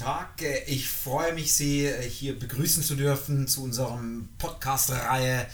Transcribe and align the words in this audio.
Tag. 0.00 0.42
Ich 0.66 0.88
freue 0.88 1.34
mich, 1.34 1.52
Sie 1.52 1.86
hier 2.08 2.38
begrüßen 2.38 2.82
zu 2.82 2.94
dürfen 2.94 3.46
zu 3.46 3.62
unserem 3.62 4.30
Podcast-Reihe 4.38 5.46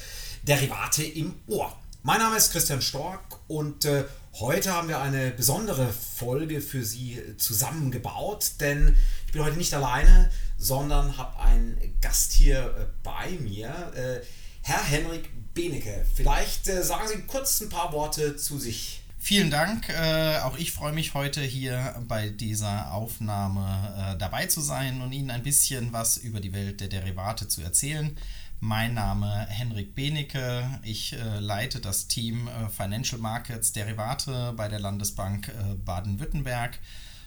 Derivate 0.44 1.02
im 1.02 1.34
Ohr. 1.48 1.76
Mein 2.04 2.20
Name 2.20 2.36
ist 2.36 2.52
Christian 2.52 2.80
Stork 2.80 3.40
und 3.48 3.86
äh, 3.86 4.04
heute 4.34 4.72
haben 4.72 4.86
wir 4.86 5.00
eine 5.00 5.32
besondere 5.32 5.92
Folge 5.92 6.60
für 6.60 6.84
Sie 6.84 7.20
zusammengebaut, 7.38 8.52
denn 8.60 8.96
ich 9.26 9.32
bin 9.32 9.42
heute 9.42 9.56
nicht 9.56 9.74
alleine, 9.74 10.30
sondern 10.56 11.16
habe 11.16 11.40
einen 11.40 11.98
Gast 12.00 12.32
hier 12.32 12.60
äh, 12.78 12.86
bei 13.02 13.30
mir, 13.40 13.66
äh, 13.96 14.24
Herr 14.62 14.84
Henrik 14.84 15.28
Benecke. 15.54 16.06
Vielleicht 16.14 16.68
äh, 16.68 16.84
sagen 16.84 17.08
Sie 17.08 17.20
kurz 17.22 17.60
ein 17.62 17.68
paar 17.68 17.92
Worte 17.92 18.36
zu 18.36 18.60
sich. 18.60 19.02
Vielen 19.26 19.50
Dank. 19.50 19.88
Äh, 19.88 20.38
auch 20.44 20.56
ich 20.56 20.70
freue 20.70 20.92
mich 20.92 21.14
heute 21.14 21.42
hier 21.42 22.00
bei 22.06 22.28
dieser 22.28 22.92
Aufnahme 22.92 24.12
äh, 24.14 24.18
dabei 24.18 24.46
zu 24.46 24.60
sein 24.60 25.00
und 25.00 25.10
Ihnen 25.10 25.32
ein 25.32 25.42
bisschen 25.42 25.92
was 25.92 26.16
über 26.16 26.38
die 26.38 26.52
Welt 26.52 26.80
der 26.80 26.86
Derivate 26.86 27.48
zu 27.48 27.60
erzählen. 27.60 28.16
Mein 28.60 28.94
Name 28.94 29.48
Henrik 29.48 29.96
Benecke. 29.96 30.78
Ich 30.84 31.14
äh, 31.14 31.40
leite 31.40 31.80
das 31.80 32.06
Team 32.06 32.46
äh, 32.46 32.68
Financial 32.68 33.20
Markets 33.20 33.72
Derivate 33.72 34.54
bei 34.56 34.68
der 34.68 34.78
Landesbank 34.78 35.48
äh, 35.48 35.74
Baden-Württemberg. 35.74 36.78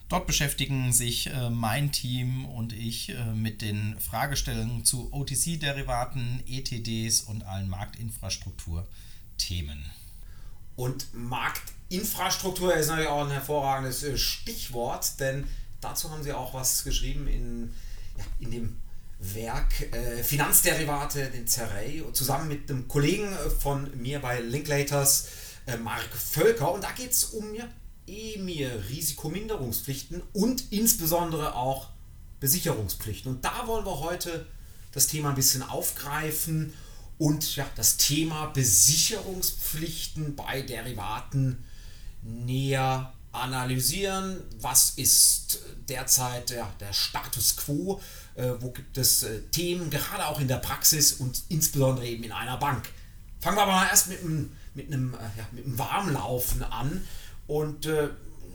Dort 0.08 0.25
beschäftigen 0.25 0.94
sich 0.94 1.27
äh, 1.27 1.50
mein 1.50 1.91
Team 1.91 2.45
und 2.45 2.72
ich 2.72 3.13
mit 3.36 3.61
den 3.61 4.00
Fragestellungen 4.00 4.86
zu 4.86 5.11
OTC-Derivaten, 5.11 6.45
ETDs 6.47 7.20
und 7.20 7.44
allen 7.44 7.67
Marktinfrastrukturthemen. 7.67 9.84
Und 10.77 11.08
Marktinfrastruktur 11.89 12.75
ist 12.75 12.88
natürlich 12.88 13.09
auch 13.09 13.25
ein 13.25 13.31
hervorragendes 13.31 14.03
äh, 14.03 14.16
Stichwort, 14.16 15.19
denn 15.19 15.47
dazu 15.81 16.11
haben 16.11 16.22
Sie 16.22 16.31
auch 16.31 16.53
was 16.53 16.83
geschrieben 16.83 17.27
in, 17.27 17.73
ja, 18.16 18.23
in 18.39 18.52
dem 18.52 18.77
Werk 19.19 19.91
äh, 19.91 20.23
Finanzderivate, 20.23 21.31
den 21.31 21.47
Zerrey, 21.47 22.03
zusammen 22.13 22.47
mit 22.47 22.69
einem 22.69 22.88
Kollegen 22.88 23.36
von 23.59 23.89
mir 24.00 24.19
bei 24.19 24.39
Linklaters, 24.39 25.30
äh, 25.66 25.78
Marc 25.78 26.13
Völker. 26.13 26.72
Und 26.72 26.83
da 26.83 26.91
geht 26.91 27.11
es 27.11 27.23
um 27.25 27.55
ja, 27.55 27.67
EMIR, 28.06 28.88
Risikominderungspflichten 28.89 30.22
und 30.33 30.72
insbesondere 30.72 31.56
auch 31.56 31.89
Besicherungspflichten. 32.39 33.31
Und 33.31 33.44
da 33.44 33.66
wollen 33.66 33.85
wir 33.85 34.00
heute 34.00 34.45
das 34.91 35.08
Thema 35.08 35.30
ein 35.30 35.35
bisschen 35.35 35.63
aufgreifen 35.63 36.72
und 37.17 37.56
ja, 37.56 37.66
das 37.75 37.97
Thema 37.97 38.45
Besicherungspflichten 38.47 40.35
bei 40.35 40.61
Derivaten 40.61 41.66
näher 42.22 43.14
analysieren. 43.31 44.42
Was 44.59 44.92
ist 44.92 45.59
derzeit 45.88 46.52
ja, 46.52 46.72
der 46.80 46.94
Status 46.94 47.58
quo? 47.58 48.02
Äh, 48.36 48.52
wo 48.59 48.72
gibt 48.72 48.98
es 48.98 49.23
äh, 49.23 49.42
Themen, 49.52 49.89
gerade 49.89 50.25
auch 50.28 50.40
in 50.40 50.47
der 50.47 50.58
Praxis 50.58 51.14
und 51.14 51.44
insbesondere 51.50 52.06
eben 52.06 52.23
in 52.23 52.31
einer 52.31 52.58
Bank? 52.58 52.90
Fangen 53.40 53.58
wir 53.58 53.64
aber 53.64 53.73
mal 53.73 53.88
erst 53.88 54.08
mit 54.08 54.22
einem, 54.22 54.52
mit 54.73 54.92
äh, 54.92 54.95
ja, 54.95 55.47
Warmlaufen 55.66 56.64
an 56.64 57.06
und 57.47 57.86
äh, 57.86 58.09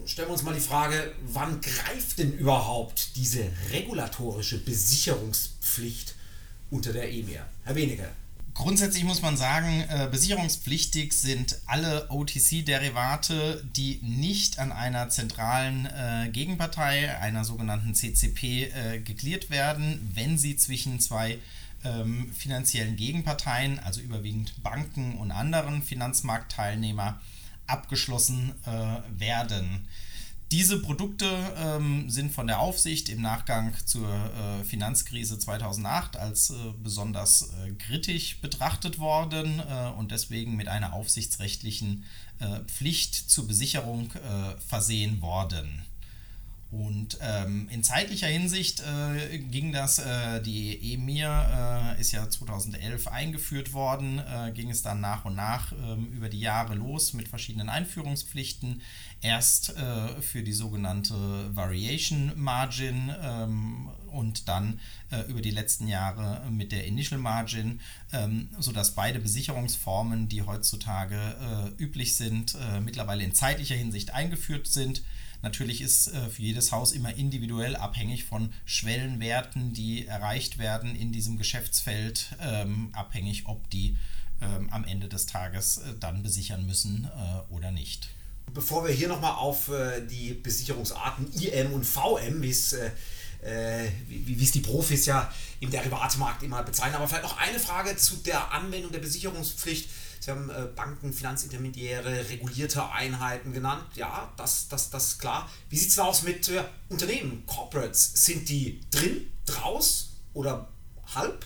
stellen 0.06 0.28
wir 0.28 0.32
uns 0.32 0.42
mal 0.42 0.54
die 0.54 0.60
Frage, 0.60 1.12
wann 1.26 1.60
greift 1.60 2.18
denn 2.18 2.32
überhaupt 2.32 3.16
diese 3.16 3.50
regulatorische 3.70 4.58
Besicherungspflicht 4.58 6.14
unter 6.70 6.92
der 6.92 7.10
EMIR? 7.10 7.46
Herr 7.64 7.74
Weniger. 7.74 8.08
Grundsätzlich 8.54 9.02
muss 9.02 9.20
man 9.20 9.36
sagen, 9.36 9.84
äh, 9.88 10.08
besicherungspflichtig 10.08 11.12
sind 11.12 11.58
alle 11.66 12.08
OTC-Derivate, 12.08 13.64
die 13.76 13.98
nicht 14.00 14.60
an 14.60 14.70
einer 14.70 15.08
zentralen 15.08 15.86
äh, 15.86 16.28
Gegenpartei, 16.30 17.18
einer 17.18 17.44
sogenannten 17.44 17.96
CCP, 17.96 18.64
äh, 18.64 19.00
geklärt 19.00 19.50
werden, 19.50 20.08
wenn 20.14 20.38
sie 20.38 20.56
zwischen 20.56 21.00
zwei 21.00 21.38
ähm, 21.84 22.32
finanziellen 22.32 22.94
Gegenparteien, 22.94 23.80
also 23.80 24.00
überwiegend 24.00 24.62
Banken 24.62 25.18
und 25.18 25.32
anderen 25.32 25.82
Finanzmarktteilnehmer, 25.82 27.20
abgeschlossen 27.66 28.52
äh, 28.66 29.20
werden. 29.20 29.88
Diese 30.54 30.78
Produkte 30.78 31.26
ähm, 31.58 32.08
sind 32.08 32.30
von 32.30 32.46
der 32.46 32.60
Aufsicht 32.60 33.08
im 33.08 33.20
Nachgang 33.20 33.74
zur 33.86 34.08
äh, 34.08 34.62
Finanzkrise 34.62 35.36
2008 35.36 36.16
als 36.16 36.50
äh, 36.50 36.54
besonders 36.80 37.50
äh, 37.66 37.72
kritisch 37.72 38.40
betrachtet 38.40 39.00
worden 39.00 39.58
äh, 39.58 39.88
und 39.98 40.12
deswegen 40.12 40.54
mit 40.54 40.68
einer 40.68 40.92
aufsichtsrechtlichen 40.92 42.04
äh, 42.38 42.60
Pflicht 42.68 43.16
zur 43.16 43.48
Besicherung 43.48 44.12
äh, 44.12 44.56
versehen 44.68 45.20
worden. 45.20 45.83
Und 46.70 47.18
ähm, 47.20 47.68
in 47.70 47.84
zeitlicher 47.84 48.26
Hinsicht 48.26 48.80
äh, 48.80 49.38
ging 49.38 49.72
das, 49.72 50.00
äh, 50.00 50.42
die 50.42 50.94
EMIR 50.94 51.94
äh, 51.96 52.00
ist 52.00 52.10
ja 52.10 52.28
2011 52.28 53.06
eingeführt 53.06 53.72
worden, 53.72 54.18
äh, 54.18 54.50
ging 54.52 54.70
es 54.70 54.82
dann 54.82 55.00
nach 55.00 55.24
und 55.24 55.36
nach 55.36 55.70
ähm, 55.72 56.06
über 56.06 56.28
die 56.28 56.40
Jahre 56.40 56.74
los 56.74 57.12
mit 57.12 57.28
verschiedenen 57.28 57.68
Einführungspflichten. 57.68 58.82
Erst 59.20 59.76
äh, 59.76 60.20
für 60.20 60.42
die 60.42 60.52
sogenannte 60.52 61.14
Variation 61.54 62.32
Margin 62.34 63.14
ähm, 63.22 63.88
und 64.10 64.48
dann 64.48 64.80
äh, 65.12 65.20
über 65.30 65.40
die 65.40 65.52
letzten 65.52 65.86
Jahre 65.86 66.42
mit 66.50 66.72
der 66.72 66.86
Initial 66.86 67.20
Margin, 67.20 67.80
ähm, 68.12 68.48
sodass 68.58 68.96
beide 68.96 69.20
Besicherungsformen, 69.20 70.28
die 70.28 70.42
heutzutage 70.42 71.74
üblich 71.78 72.16
sind, 72.16 72.56
mittlerweile 72.84 73.24
in 73.24 73.34
zeitlicher 73.34 73.74
Hinsicht 73.74 74.12
eingeführt 74.12 74.66
sind. 74.66 75.02
Natürlich 75.44 75.82
ist 75.82 76.08
äh, 76.08 76.30
für 76.30 76.40
jedes 76.40 76.72
Haus 76.72 76.92
immer 76.92 77.14
individuell 77.14 77.76
abhängig 77.76 78.24
von 78.24 78.50
Schwellenwerten, 78.64 79.74
die 79.74 80.06
erreicht 80.06 80.56
werden 80.56 80.96
in 80.96 81.12
diesem 81.12 81.36
Geschäftsfeld, 81.36 82.34
ähm, 82.40 82.88
abhängig, 82.94 83.42
ob 83.44 83.68
die 83.68 83.98
ähm, 84.40 84.70
am 84.70 84.84
Ende 84.84 85.06
des 85.06 85.26
Tages 85.26 85.78
äh, 85.78 85.92
dann 86.00 86.22
besichern 86.22 86.64
müssen 86.64 87.10
äh, 87.14 87.52
oder 87.52 87.72
nicht. 87.72 88.08
Bevor 88.54 88.86
wir 88.86 88.94
hier 88.94 89.08
nochmal 89.08 89.34
auf 89.34 89.68
äh, 89.68 90.06
die 90.06 90.32
Besicherungsarten 90.32 91.30
IM 91.38 91.74
und 91.74 91.84
VM, 91.84 92.40
wie 92.40 92.48
es 92.48 92.72
äh, 92.72 92.90
äh, 93.42 93.90
wie 94.08 94.42
es 94.42 94.52
die 94.52 94.60
Profis 94.60 95.04
ja 95.04 95.30
im 95.60 95.70
Derivatemarkt 95.70 96.42
immer 96.42 96.62
bezeichnen. 96.62 96.94
Aber 96.94 97.06
vielleicht 97.06 97.24
noch 97.24 97.36
eine 97.36 97.58
Frage 97.58 97.94
zu 97.98 98.16
der 98.16 98.50
Anwendung 98.50 98.92
der 98.92 99.00
Besicherungspflicht. 99.00 99.90
Sie 100.24 100.30
haben 100.30 100.48
äh, 100.48 100.64
Banken, 100.74 101.12
Finanzintermediäre, 101.12 102.30
regulierte 102.30 102.90
Einheiten 102.90 103.52
genannt. 103.52 103.84
Ja, 103.94 104.32
das, 104.38 104.68
das, 104.68 104.88
das 104.88 105.08
ist 105.08 105.18
klar. 105.18 105.50
Wie 105.68 105.76
sieht 105.76 105.90
es 105.90 105.98
aus 105.98 106.22
mit 106.22 106.48
äh, 106.48 106.64
Unternehmen, 106.88 107.44
Corporates? 107.44 108.24
Sind 108.24 108.48
die 108.48 108.80
drin, 108.90 109.30
draus 109.44 110.14
oder 110.32 110.70
halb? 111.14 111.44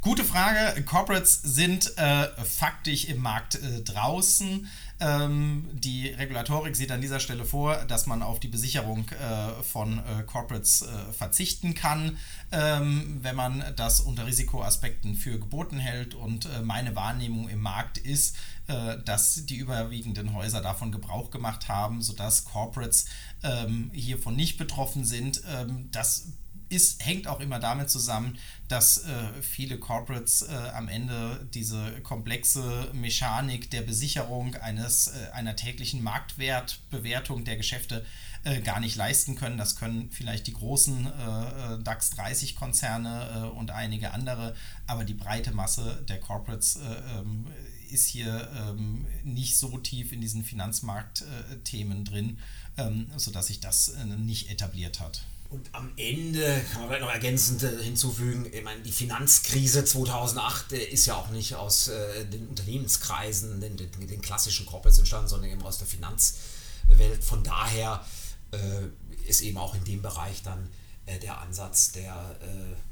Gute 0.00 0.22
Frage. 0.22 0.80
Corporates 0.84 1.42
sind 1.42 1.98
äh, 1.98 2.28
faktisch 2.44 3.06
im 3.06 3.20
Markt 3.20 3.56
äh, 3.56 3.82
draußen. 3.82 4.68
Ähm, 5.00 5.66
die 5.72 6.08
Regulatorik 6.08 6.76
sieht 6.76 6.92
an 6.92 7.00
dieser 7.00 7.20
Stelle 7.20 7.46
vor, 7.46 7.76
dass 7.86 8.06
man 8.06 8.22
auf 8.22 8.38
die 8.38 8.48
Besicherung 8.48 9.08
äh, 9.08 9.62
von 9.62 9.98
äh, 9.98 10.22
Corporates 10.26 10.82
äh, 10.82 11.12
verzichten 11.12 11.74
kann, 11.74 12.18
ähm, 12.52 13.18
wenn 13.22 13.34
man 13.34 13.64
das 13.76 14.00
unter 14.00 14.26
Risikoaspekten 14.26 15.14
für 15.14 15.38
geboten 15.38 15.78
hält. 15.78 16.14
Und 16.14 16.44
äh, 16.46 16.60
meine 16.62 16.94
Wahrnehmung 16.96 17.48
im 17.48 17.60
Markt 17.60 17.96
ist, 17.96 18.36
äh, 18.66 18.98
dass 19.02 19.46
die 19.46 19.56
überwiegenden 19.56 20.34
Häuser 20.34 20.60
davon 20.60 20.92
Gebrauch 20.92 21.30
gemacht 21.30 21.68
haben, 21.68 22.02
sodass 22.02 22.44
Corporates 22.44 23.06
ähm, 23.42 23.90
hiervon 23.94 24.36
nicht 24.36 24.58
betroffen 24.58 25.06
sind. 25.06 25.42
Ähm, 25.48 25.88
das 25.90 26.26
ist, 26.70 27.04
hängt 27.04 27.26
auch 27.26 27.40
immer 27.40 27.58
damit 27.58 27.90
zusammen, 27.90 28.38
dass 28.68 28.98
äh, 28.98 29.42
viele 29.42 29.78
Corporates 29.78 30.42
äh, 30.42 30.54
am 30.74 30.88
Ende 30.88 31.48
diese 31.52 32.00
komplexe 32.02 32.88
Mechanik 32.92 33.70
der 33.70 33.82
Besicherung 33.82 34.54
eines, 34.54 35.08
äh, 35.08 35.32
einer 35.32 35.56
täglichen 35.56 36.02
Marktwertbewertung 36.02 37.44
der 37.44 37.56
Geschäfte 37.56 38.06
äh, 38.42 38.60
gar 38.60 38.80
nicht 38.80 38.96
leisten 38.96 39.34
können. 39.34 39.58
Das 39.58 39.76
können 39.76 40.08
vielleicht 40.10 40.46
die 40.46 40.54
großen 40.54 41.06
äh, 41.06 41.74
äh, 41.74 41.82
DAX 41.82 42.10
30 42.10 42.56
Konzerne 42.56 43.52
und 43.52 43.70
einige 43.70 44.12
andere, 44.12 44.54
aber 44.86 45.04
die 45.04 45.14
breite 45.14 45.52
Masse 45.52 46.02
der 46.08 46.20
Corporates 46.20 46.78
ähm, 47.18 47.46
ist 47.90 48.06
hier 48.06 48.48
ähm, 48.56 49.04
nicht 49.24 49.58
so 49.58 49.76
tief 49.78 50.12
in 50.12 50.22
diesen 50.22 50.42
Finanzmarktthemen 50.42 52.04
drin, 52.04 52.38
ähm, 52.78 53.10
sodass 53.16 53.48
sich 53.48 53.60
das 53.60 53.92
nicht 54.16 54.50
etabliert 54.50 55.00
hat. 55.00 55.22
Und 55.50 55.68
am 55.74 55.90
Ende 55.96 56.62
kann 56.70 56.82
man 56.82 56.88
vielleicht 56.88 57.02
noch 57.02 57.12
ergänzend 57.12 57.64
äh, 57.64 57.82
hinzufügen, 57.82 58.46
ich 58.52 58.62
meine, 58.62 58.82
die 58.82 58.92
Finanzkrise 58.92 59.84
2008 59.84 60.72
äh, 60.72 60.76
ist 60.78 61.06
ja 61.06 61.16
auch 61.16 61.28
nicht 61.30 61.56
aus 61.56 61.88
äh, 61.88 62.24
den 62.26 62.46
Unternehmenskreisen, 62.46 63.60
den, 63.60 63.76
den, 63.76 63.90
den, 64.06 64.22
klassischen 64.22 64.64
Corporates 64.64 65.00
entstanden, 65.00 65.28
sondern 65.28 65.50
eben 65.50 65.62
aus 65.62 65.78
der 65.78 65.88
Finanzwelt. 65.88 67.22
Von 67.22 67.42
daher 67.42 68.04
ist 69.28 69.42
eben 69.42 69.58
auch 69.58 69.76
in 69.76 69.84
dem 69.84 70.02
Bereich 70.02 70.42
dann 70.42 70.68
der 71.22 71.40
Ansatz 71.40 71.92
der, 71.92 72.36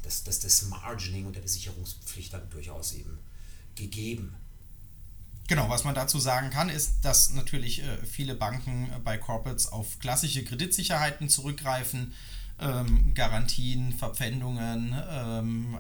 des, 0.05 0.23
des, 0.23 0.39
des 0.39 0.63
Margining 0.69 1.27
und 1.27 1.35
der 1.35 1.41
Besicherungspflicht 1.41 2.33
dann 2.33 2.49
durchaus 2.51 2.93
eben 2.93 3.19
gegeben. 3.75 4.37
Genau, 5.49 5.69
was 5.69 5.83
man 5.83 5.97
dazu 5.97 6.21
sagen 6.21 6.51
kann, 6.51 6.69
ist, 6.69 6.99
dass 7.03 7.31
natürlich 7.31 7.83
viele 8.09 8.37
Banken 8.37 8.89
bei 9.03 9.19
Corporates 9.19 9.67
auf 9.73 9.99
klassische 9.99 10.45
Kreditsicherheiten 10.45 11.29
zurückgreifen 11.29 12.15
ähm, 12.61 13.13
Garantien, 13.15 13.93
Verpfändungen, 13.93 14.95
ähm, 15.11 15.79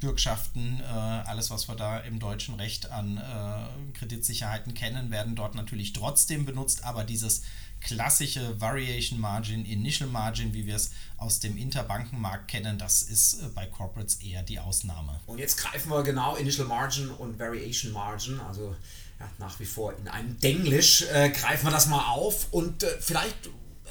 Bürgschaften, 0.00 0.80
äh, 0.80 0.84
alles, 0.84 1.50
was 1.50 1.68
wir 1.68 1.74
da 1.74 1.98
im 1.98 2.18
deutschen 2.18 2.54
Recht 2.54 2.90
an 2.90 3.18
äh, 3.18 3.98
Kreditsicherheiten 3.98 4.74
kennen, 4.74 5.10
werden 5.10 5.34
dort 5.34 5.54
natürlich 5.54 5.92
trotzdem 5.92 6.44
benutzt, 6.44 6.84
aber 6.84 7.04
dieses 7.04 7.42
klassische 7.80 8.60
Variation 8.60 9.20
Margin, 9.20 9.64
Initial 9.64 10.08
Margin, 10.08 10.54
wie 10.54 10.66
wir 10.66 10.76
es 10.76 10.92
aus 11.16 11.40
dem 11.40 11.56
Interbankenmarkt 11.56 12.48
kennen, 12.48 12.78
das 12.78 13.02
ist 13.02 13.34
äh, 13.34 13.48
bei 13.54 13.66
Corporates 13.66 14.16
eher 14.16 14.42
die 14.42 14.58
Ausnahme. 14.58 15.20
Und 15.26 15.38
jetzt 15.38 15.56
greifen 15.56 15.90
wir 15.90 16.02
genau 16.02 16.36
Initial 16.36 16.66
Margin 16.66 17.10
und 17.10 17.38
Variation 17.38 17.92
Margin, 17.92 18.40
also 18.40 18.74
ja, 19.18 19.28
nach 19.38 19.58
wie 19.60 19.64
vor 19.64 19.96
in 19.98 20.08
einem 20.08 20.38
Denglisch, 20.40 21.02
äh, 21.12 21.30
greifen 21.30 21.66
wir 21.66 21.72
das 21.72 21.86
mal 21.86 22.10
auf 22.10 22.52
und 22.52 22.82
äh, 22.82 23.00
vielleicht, 23.00 23.36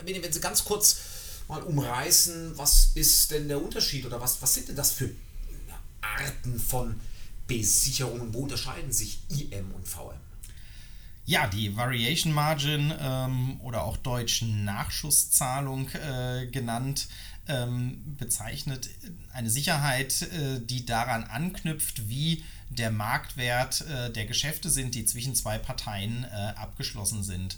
wenn 0.04 0.32
Sie 0.32 0.40
ganz 0.40 0.64
kurz 0.66 1.21
mal 1.52 1.62
umreißen, 1.64 2.58
was 2.58 2.92
ist 2.96 3.30
denn 3.32 3.50
der 3.50 3.62
Unterschied 3.62 4.06
oder 4.06 4.20
was, 4.22 4.42
was 4.42 4.54
sind 4.54 4.70
denn 4.70 4.76
das 4.76 4.94
für 4.94 5.10
Arten 6.02 6.58
von 6.58 7.00
Besicherungen, 7.46 8.34
wo 8.34 8.40
unterscheiden 8.44 8.92
sich 8.92 9.20
IM 9.30 9.72
und 9.72 9.88
VM? 9.88 10.16
Ja, 11.26 11.48
die 11.48 11.76
Variation 11.76 12.34
Margin 12.34 12.94
ähm, 12.98 13.60
oder 13.62 13.84
auch 13.84 13.98
deutsch 13.98 14.42
Nachschusszahlung 14.42 15.90
äh, 15.90 16.48
genannt, 16.48 17.10
ähm, 17.48 18.16
bezeichnet 18.18 18.90
eine 19.34 19.50
Sicherheit, 19.50 20.22
äh, 20.22 20.60
die 20.62 20.86
daran 20.86 21.26
anknüpft, 21.26 22.08
wie 22.08 22.44
der 22.70 22.92
Marktwert 22.92 23.82
äh, 23.82 24.10
der 24.10 24.26
Geschäfte 24.26 24.70
sind, 24.70 24.96
die 24.96 25.06
zwischen 25.06 25.36
zwei 25.36 25.58
Parteien 25.58 26.24
äh, 26.24 26.54
abgeschlossen 26.56 27.24
sind. 27.24 27.58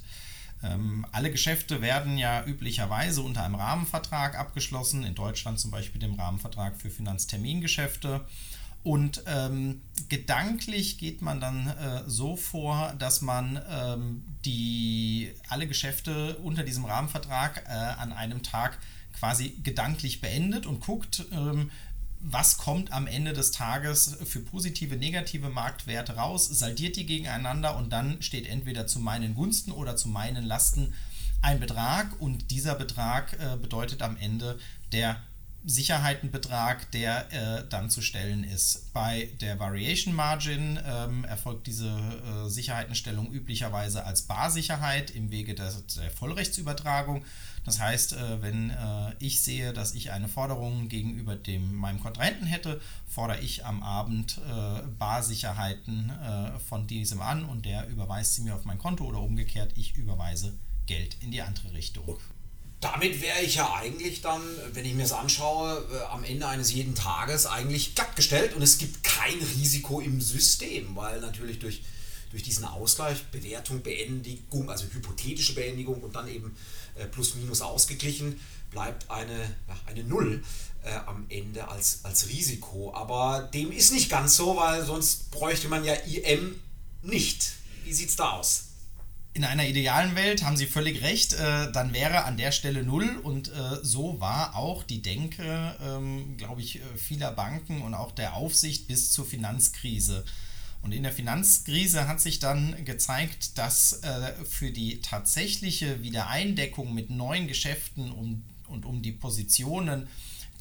Ähm, 0.63 1.05
alle 1.11 1.31
Geschäfte 1.31 1.81
werden 1.81 2.17
ja 2.17 2.45
üblicherweise 2.45 3.21
unter 3.21 3.43
einem 3.43 3.55
Rahmenvertrag 3.55 4.37
abgeschlossen, 4.37 5.03
in 5.03 5.15
Deutschland 5.15 5.59
zum 5.59 5.71
Beispiel 5.71 5.99
dem 5.99 6.15
Rahmenvertrag 6.15 6.79
für 6.79 6.89
Finanztermingeschäfte. 6.89 8.25
Und 8.83 9.23
ähm, 9.27 9.81
gedanklich 10.09 10.97
geht 10.97 11.21
man 11.21 11.39
dann 11.39 11.67
äh, 11.67 12.03
so 12.05 12.35
vor, 12.35 12.93
dass 12.99 13.21
man 13.21 13.61
ähm, 13.69 14.25
die, 14.43 15.33
alle 15.47 15.67
Geschäfte 15.67 16.35
unter 16.43 16.63
diesem 16.63 16.83
Rahmenvertrag 16.83 17.63
äh, 17.65 17.71
an 17.71 18.11
einem 18.11 18.43
Tag 18.43 18.77
quasi 19.17 19.55
gedanklich 19.63 20.19
beendet 20.19 20.65
und 20.65 20.81
guckt, 20.81 21.25
ähm, 21.31 21.71
was 22.23 22.57
kommt 22.57 22.91
am 22.93 23.05
Ende 23.05 23.33
des 23.33 23.51
Tages 23.51 24.17
für 24.23 24.39
positive, 24.39 24.95
negative 24.95 25.49
Marktwerte 25.49 26.15
raus, 26.15 26.47
saldiert 26.47 26.95
die 26.95 27.05
gegeneinander 27.05 27.75
und 27.75 27.91
dann 27.91 28.21
steht 28.21 28.47
entweder 28.47 28.87
zu 28.87 28.99
meinen 28.99 29.35
Gunsten 29.35 29.71
oder 29.71 29.97
zu 29.97 30.07
meinen 30.07 30.45
Lasten 30.45 30.93
ein 31.41 31.59
Betrag. 31.59 32.19
Und 32.21 32.49
dieser 32.49 32.75
Betrag 32.75 33.33
äh, 33.33 33.57
bedeutet 33.57 34.01
am 34.01 34.15
Ende 34.15 34.57
der 34.93 35.17
Sicherheitenbetrag, 35.65 36.91
der 36.91 37.31
äh, 37.31 37.63
dann 37.69 37.89
zu 37.89 38.01
stellen 38.01 38.43
ist. 38.43 38.91
Bei 38.93 39.29
der 39.39 39.59
Variation 39.59 40.13
Margin 40.13 40.77
ähm, 40.85 41.23
erfolgt 41.23 41.67
diese 41.67 41.87
äh, 41.89 42.49
Sicherheitenstellung 42.49 43.31
üblicherweise 43.31 44.05
als 44.05 44.23
Barsicherheit 44.23 45.11
im 45.11 45.31
Wege 45.31 45.55
der, 45.55 45.71
der 45.97 46.11
Vollrechtsübertragung. 46.11 47.23
Das 47.65 47.79
heißt, 47.79 48.13
äh, 48.13 48.41
wenn 48.41 48.71
äh, 48.71 49.13
ich 49.19 49.41
sehe, 49.41 49.71
dass 49.71 49.95
ich 49.95 50.11
eine 50.11 50.27
Forderung 50.27 50.89
gegenüber 50.89 51.35
dem, 51.35 51.73
meinem 51.75 52.01
Kontrahenten 52.01 52.45
hätte, 52.45 52.81
fordere 53.07 53.39
ich 53.39 53.65
am 53.65 53.83
Abend 53.83 54.39
äh, 54.39 54.81
Barsicherheiten 54.99 56.09
äh, 56.09 56.59
von 56.59 56.87
diesem 56.87 57.21
an 57.21 57.45
und 57.45 57.65
der 57.65 57.87
überweist 57.87 58.35
sie 58.35 58.41
mir 58.41 58.55
auf 58.55 58.65
mein 58.65 58.79
Konto 58.79 59.05
oder 59.05 59.21
umgekehrt, 59.21 59.71
ich 59.77 59.95
überweise 59.95 60.53
Geld 60.87 61.15
in 61.21 61.31
die 61.31 61.41
andere 61.41 61.73
Richtung 61.73 62.17
damit 62.83 63.21
wäre 63.21 63.41
ich 63.41 63.55
ja 63.55 63.73
eigentlich 63.75 64.21
dann, 64.21 64.41
wenn 64.73 64.85
ich 64.85 64.93
mir 64.93 65.03
das 65.03 65.13
anschaue, 65.13 65.85
äh, 65.91 66.03
am 66.11 66.23
Ende 66.23 66.47
eines 66.47 66.73
jeden 66.73 66.95
Tages 66.95 67.45
eigentlich 67.45 67.95
glattgestellt 67.95 68.53
und 68.55 68.61
es 68.61 68.77
gibt 68.77 69.03
kein 69.03 69.39
Risiko 69.55 69.99
im 70.01 70.19
System, 70.19 70.95
weil 70.95 71.21
natürlich 71.21 71.59
durch, 71.59 71.81
durch 72.31 72.43
diesen 72.43 72.65
Ausgleich, 72.65 73.23
Bewertung, 73.31 73.81
Beendigung, 73.81 74.69
also 74.69 74.85
hypothetische 74.85 75.55
Beendigung 75.55 76.01
und 76.01 76.15
dann 76.15 76.27
eben 76.27 76.55
äh, 76.95 77.05
plus 77.05 77.35
minus 77.35 77.61
ausgeglichen, 77.61 78.39
bleibt 78.69 79.09
eine, 79.09 79.39
ja, 79.67 79.79
eine 79.85 80.03
Null 80.03 80.43
äh, 80.83 80.93
am 81.05 81.25
Ende 81.29 81.67
als, 81.67 82.01
als 82.03 82.27
Risiko. 82.27 82.93
Aber 82.93 83.49
dem 83.53 83.71
ist 83.71 83.93
nicht 83.93 84.09
ganz 84.09 84.35
so, 84.35 84.57
weil 84.57 84.85
sonst 84.85 85.31
bräuchte 85.31 85.69
man 85.69 85.85
ja 85.85 85.93
IM 85.93 86.59
nicht. 87.01 87.53
Wie 87.85 87.93
sieht 87.93 88.09
es 88.09 88.15
da 88.15 88.31
aus? 88.31 88.72
In 89.33 89.45
einer 89.45 89.65
idealen 89.65 90.15
Welt 90.15 90.43
haben 90.43 90.57
Sie 90.57 90.67
völlig 90.67 91.01
recht, 91.01 91.33
äh, 91.33 91.71
dann 91.71 91.93
wäre 91.93 92.25
an 92.25 92.37
der 92.37 92.51
Stelle 92.51 92.83
null 92.83 93.09
und 93.23 93.47
äh, 93.49 93.79
so 93.81 94.19
war 94.19 94.55
auch 94.55 94.83
die 94.83 95.01
Denke, 95.01 95.75
ähm, 95.83 96.37
glaube 96.37 96.61
ich, 96.61 96.77
äh, 96.77 96.81
vieler 96.95 97.31
Banken 97.31 97.81
und 97.81 97.95
auch 97.95 98.11
der 98.11 98.35
Aufsicht 98.35 98.87
bis 98.87 99.11
zur 99.11 99.25
Finanzkrise. 99.25 100.23
Und 100.83 100.91
in 100.91 101.01
der 101.01 101.13
Finanzkrise 101.13 102.07
hat 102.07 102.21
sich 102.21 102.39
dann 102.39 102.85
gezeigt, 102.85 103.57
dass 103.57 104.03
äh, 104.03 104.33
für 104.45 104.69
die 104.69 105.01
tatsächliche 105.01 106.03
Wiedereindeckung 106.03 106.93
mit 106.93 107.09
neuen 107.09 107.47
Geschäften 107.47 108.11
um, 108.11 108.43
und 108.67 108.85
um 108.85 109.01
die 109.01 109.13
Positionen 109.13 110.07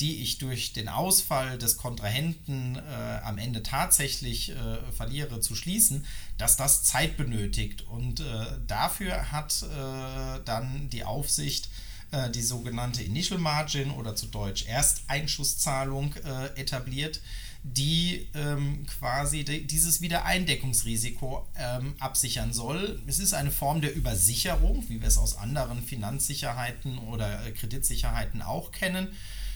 die 0.01 0.23
ich 0.23 0.39
durch 0.39 0.73
den 0.73 0.89
Ausfall 0.89 1.59
des 1.59 1.77
Kontrahenten 1.77 2.77
äh, 2.77 3.21
am 3.25 3.39
Ende 3.39 3.63
tatsächlich 3.63 4.51
äh, 4.51 4.93
verliere, 4.93 5.41
zu 5.41 5.55
schließen, 5.55 6.05
dass 6.39 6.57
das 6.57 6.83
Zeit 6.85 7.17
benötigt. 7.17 7.83
Und 7.83 8.21
äh, 8.21 8.47
dafür 8.67 9.31
hat 9.31 9.63
äh, 9.63 10.41
dann 10.45 10.89
die 10.91 11.05
Aufsicht 11.05 11.69
äh, 12.13 12.31
die 12.31 12.43
sogenannte 12.43 13.03
Initial 13.03 13.39
Margin 13.39 13.91
oder 13.91 14.15
zu 14.15 14.27
Deutsch 14.27 14.67
Ersteinschusszahlung 14.67 16.15
äh, 16.17 16.61
etabliert, 16.61 17.21
die 17.65 18.29
ähm, 18.35 18.85
quasi 18.87 19.45
dieses 19.45 20.01
Wiedereindeckungsrisiko 20.01 21.47
ähm, 21.57 21.95
absichern 22.01 22.53
soll. 22.53 23.01
Es 23.07 23.19
ist 23.21 23.35
eine 23.35 23.53
Form 23.53 23.81
der 23.81 23.95
Übersicherung, 23.95 24.85
wie 24.89 25.01
wir 25.01 25.09
es 25.09 25.17
aus 25.17 25.39
anderen 25.39 25.83
Finanzsicherheiten 25.83 26.99
oder 26.99 27.39
Kreditsicherheiten 27.53 28.43
auch 28.43 28.73
kennen. 28.73 29.09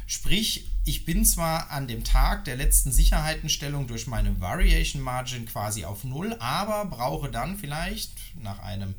Sprich, 0.06 0.70
ich 0.85 1.05
bin 1.05 1.25
zwar 1.25 1.70
an 1.73 1.88
dem 1.88 2.05
Tag 2.05 2.44
der 2.44 2.55
letzten 2.55 2.93
Sicherheitenstellung 2.93 3.88
durch 3.88 4.06
meine 4.06 4.41
Variation 4.41 5.03
Margin 5.03 5.47
quasi 5.47 5.85
auf 5.85 6.05
Null, 6.05 6.37
aber 6.38 6.85
brauche 6.85 7.29
dann 7.29 7.58
vielleicht 7.58 8.12
nach 8.40 8.61
einem 8.61 8.95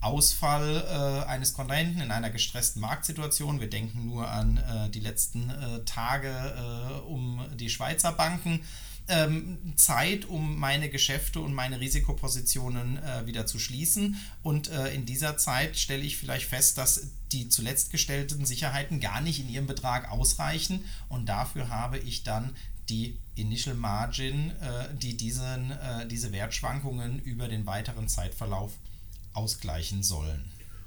Ausfall 0.00 0.84
äh, 0.88 1.28
eines 1.28 1.54
Kontrahenten 1.54 2.00
in 2.00 2.12
einer 2.12 2.30
gestressten 2.30 2.80
Marktsituation, 2.80 3.60
wir 3.60 3.70
denken 3.70 4.06
nur 4.06 4.28
an 4.28 4.56
äh, 4.56 4.90
die 4.90 5.00
letzten 5.00 5.50
äh, 5.50 5.84
Tage 5.84 6.28
äh, 6.28 7.00
um 7.08 7.44
die 7.54 7.70
Schweizer 7.70 8.12
Banken, 8.12 8.64
ähm, 9.08 9.74
Zeit, 9.76 10.24
um 10.26 10.58
meine 10.58 10.88
Geschäfte 10.88 11.40
und 11.40 11.54
meine 11.54 11.80
Risikopositionen 11.80 12.98
äh, 13.02 13.26
wieder 13.26 13.46
zu 13.46 13.58
schließen. 13.58 14.16
Und 14.42 14.70
äh, 14.70 14.94
in 14.94 15.06
dieser 15.06 15.36
Zeit 15.36 15.76
stelle 15.76 16.02
ich 16.02 16.16
vielleicht 16.16 16.46
fest, 16.46 16.78
dass 16.78 17.08
die 17.32 17.48
zuletzt 17.48 17.90
gestellten 17.90 18.44
Sicherheiten 18.46 19.00
gar 19.00 19.20
nicht 19.20 19.40
in 19.40 19.48
ihrem 19.48 19.66
Betrag 19.66 20.10
ausreichen. 20.10 20.84
Und 21.08 21.26
dafür 21.26 21.68
habe 21.68 21.98
ich 21.98 22.22
dann 22.22 22.54
die 22.88 23.18
Initial 23.34 23.74
Margin, 23.74 24.50
äh, 24.50 24.94
die 24.94 25.16
diesen, 25.16 25.70
äh, 25.70 26.06
diese 26.06 26.32
Wertschwankungen 26.32 27.20
über 27.20 27.48
den 27.48 27.66
weiteren 27.66 28.08
Zeitverlauf 28.08 28.72
ausgleichen 29.32 30.02
sollen. 30.02 30.44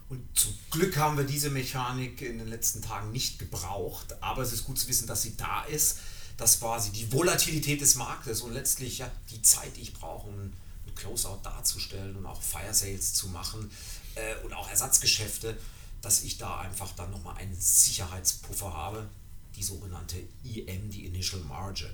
Und 0.07 0.21
zum 0.35 0.53
Glück 0.69 0.97
haben 0.97 1.17
wir 1.17 1.23
diese 1.23 1.49
Mechanik 1.49 2.21
in 2.21 2.37
den 2.37 2.47
letzten 2.47 2.81
Tagen 2.81 3.11
nicht 3.11 3.39
gebraucht, 3.39 4.21
aber 4.21 4.43
es 4.43 4.53
ist 4.53 4.65
gut 4.65 4.77
zu 4.77 4.87
wissen, 4.87 5.07
dass 5.07 5.23
sie 5.23 5.35
da 5.35 5.63
ist 5.63 5.99
dass 6.37 6.59
quasi 6.59 6.91
die 6.91 7.11
Volatilität 7.11 7.81
des 7.81 7.95
Marktes 7.95 8.41
und 8.41 8.53
letztlich 8.53 8.99
ja 8.99 9.11
die 9.29 9.41
Zeit, 9.41 9.75
die 9.77 9.81
ich 9.81 9.93
brauche, 9.93 10.27
um 10.27 10.35
ein 10.35 10.53
Closeout 10.95 11.39
darzustellen 11.43 12.15
und 12.15 12.25
auch 12.25 12.41
Fire 12.41 12.73
Sales 12.73 13.13
zu 13.13 13.27
machen 13.27 13.69
äh, 14.15 14.35
und 14.43 14.53
auch 14.53 14.67
Ersatzgeschäfte, 14.69 15.57
dass 16.01 16.23
ich 16.23 16.37
da 16.37 16.59
einfach 16.59 16.93
dann 16.93 17.11
nochmal 17.11 17.35
einen 17.37 17.55
Sicherheitspuffer 17.59 18.73
habe, 18.73 19.07
die 19.55 19.63
sogenannte 19.63 20.17
IM, 20.43 20.89
die 20.89 21.05
Initial 21.05 21.41
Margin. 21.41 21.91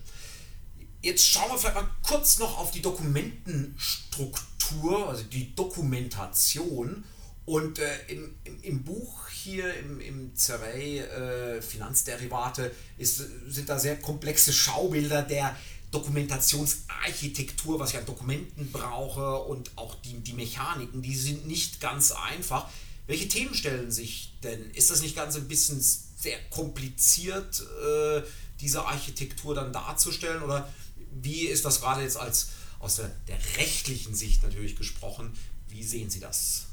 Jetzt 1.01 1.25
schauen 1.25 1.51
wir 1.51 1.57
vielleicht 1.57 1.75
mal 1.75 1.89
kurz 2.03 2.39
noch 2.39 2.57
auf 2.57 2.71
die 2.71 2.81
Dokumentenstruktur, 2.81 5.09
also 5.09 5.23
die 5.23 5.53
Dokumentation. 5.55 7.03
Und 7.45 7.79
äh, 7.79 7.89
im, 8.07 8.35
im, 8.43 8.61
im 8.61 8.83
Buch 8.83 9.27
hier 9.29 9.73
im, 9.75 9.99
im 9.99 10.35
Zervey 10.35 10.99
äh, 10.99 11.61
Finanzderivate 11.61 12.71
ist, 12.97 13.23
sind 13.47 13.67
da 13.67 13.79
sehr 13.79 13.97
komplexe 13.97 14.53
Schaubilder 14.53 15.23
der 15.23 15.55
Dokumentationsarchitektur, 15.89 17.79
was 17.79 17.91
ich 17.91 17.97
an 17.97 18.05
Dokumenten 18.05 18.71
brauche 18.71 19.39
und 19.39 19.71
auch 19.75 19.95
die, 19.95 20.19
die 20.19 20.33
Mechaniken, 20.33 21.01
die 21.01 21.15
sind 21.15 21.47
nicht 21.47 21.81
ganz 21.81 22.11
einfach. 22.11 22.69
Welche 23.07 23.27
Themen 23.27 23.53
stellen 23.53 23.91
sich 23.91 24.33
denn? 24.43 24.71
Ist 24.71 24.89
das 24.89 25.01
nicht 25.01 25.15
ganz 25.15 25.35
ein 25.35 25.47
bisschen 25.47 25.81
sehr 25.81 26.37
kompliziert, 26.49 27.61
äh, 27.85 28.21
diese 28.61 28.85
Architektur 28.85 29.53
dann 29.53 29.73
darzustellen? 29.73 30.43
Oder 30.43 30.71
wie 31.11 31.47
ist 31.47 31.65
das 31.65 31.81
gerade 31.81 32.03
jetzt 32.03 32.17
als 32.17 32.49
aus 32.79 32.95
der, 32.95 33.11
der 33.27 33.37
rechtlichen 33.57 34.15
Sicht 34.15 34.43
natürlich 34.43 34.77
gesprochen? 34.77 35.33
Wie 35.67 35.83
sehen 35.83 36.09
Sie 36.09 36.19
das? 36.19 36.67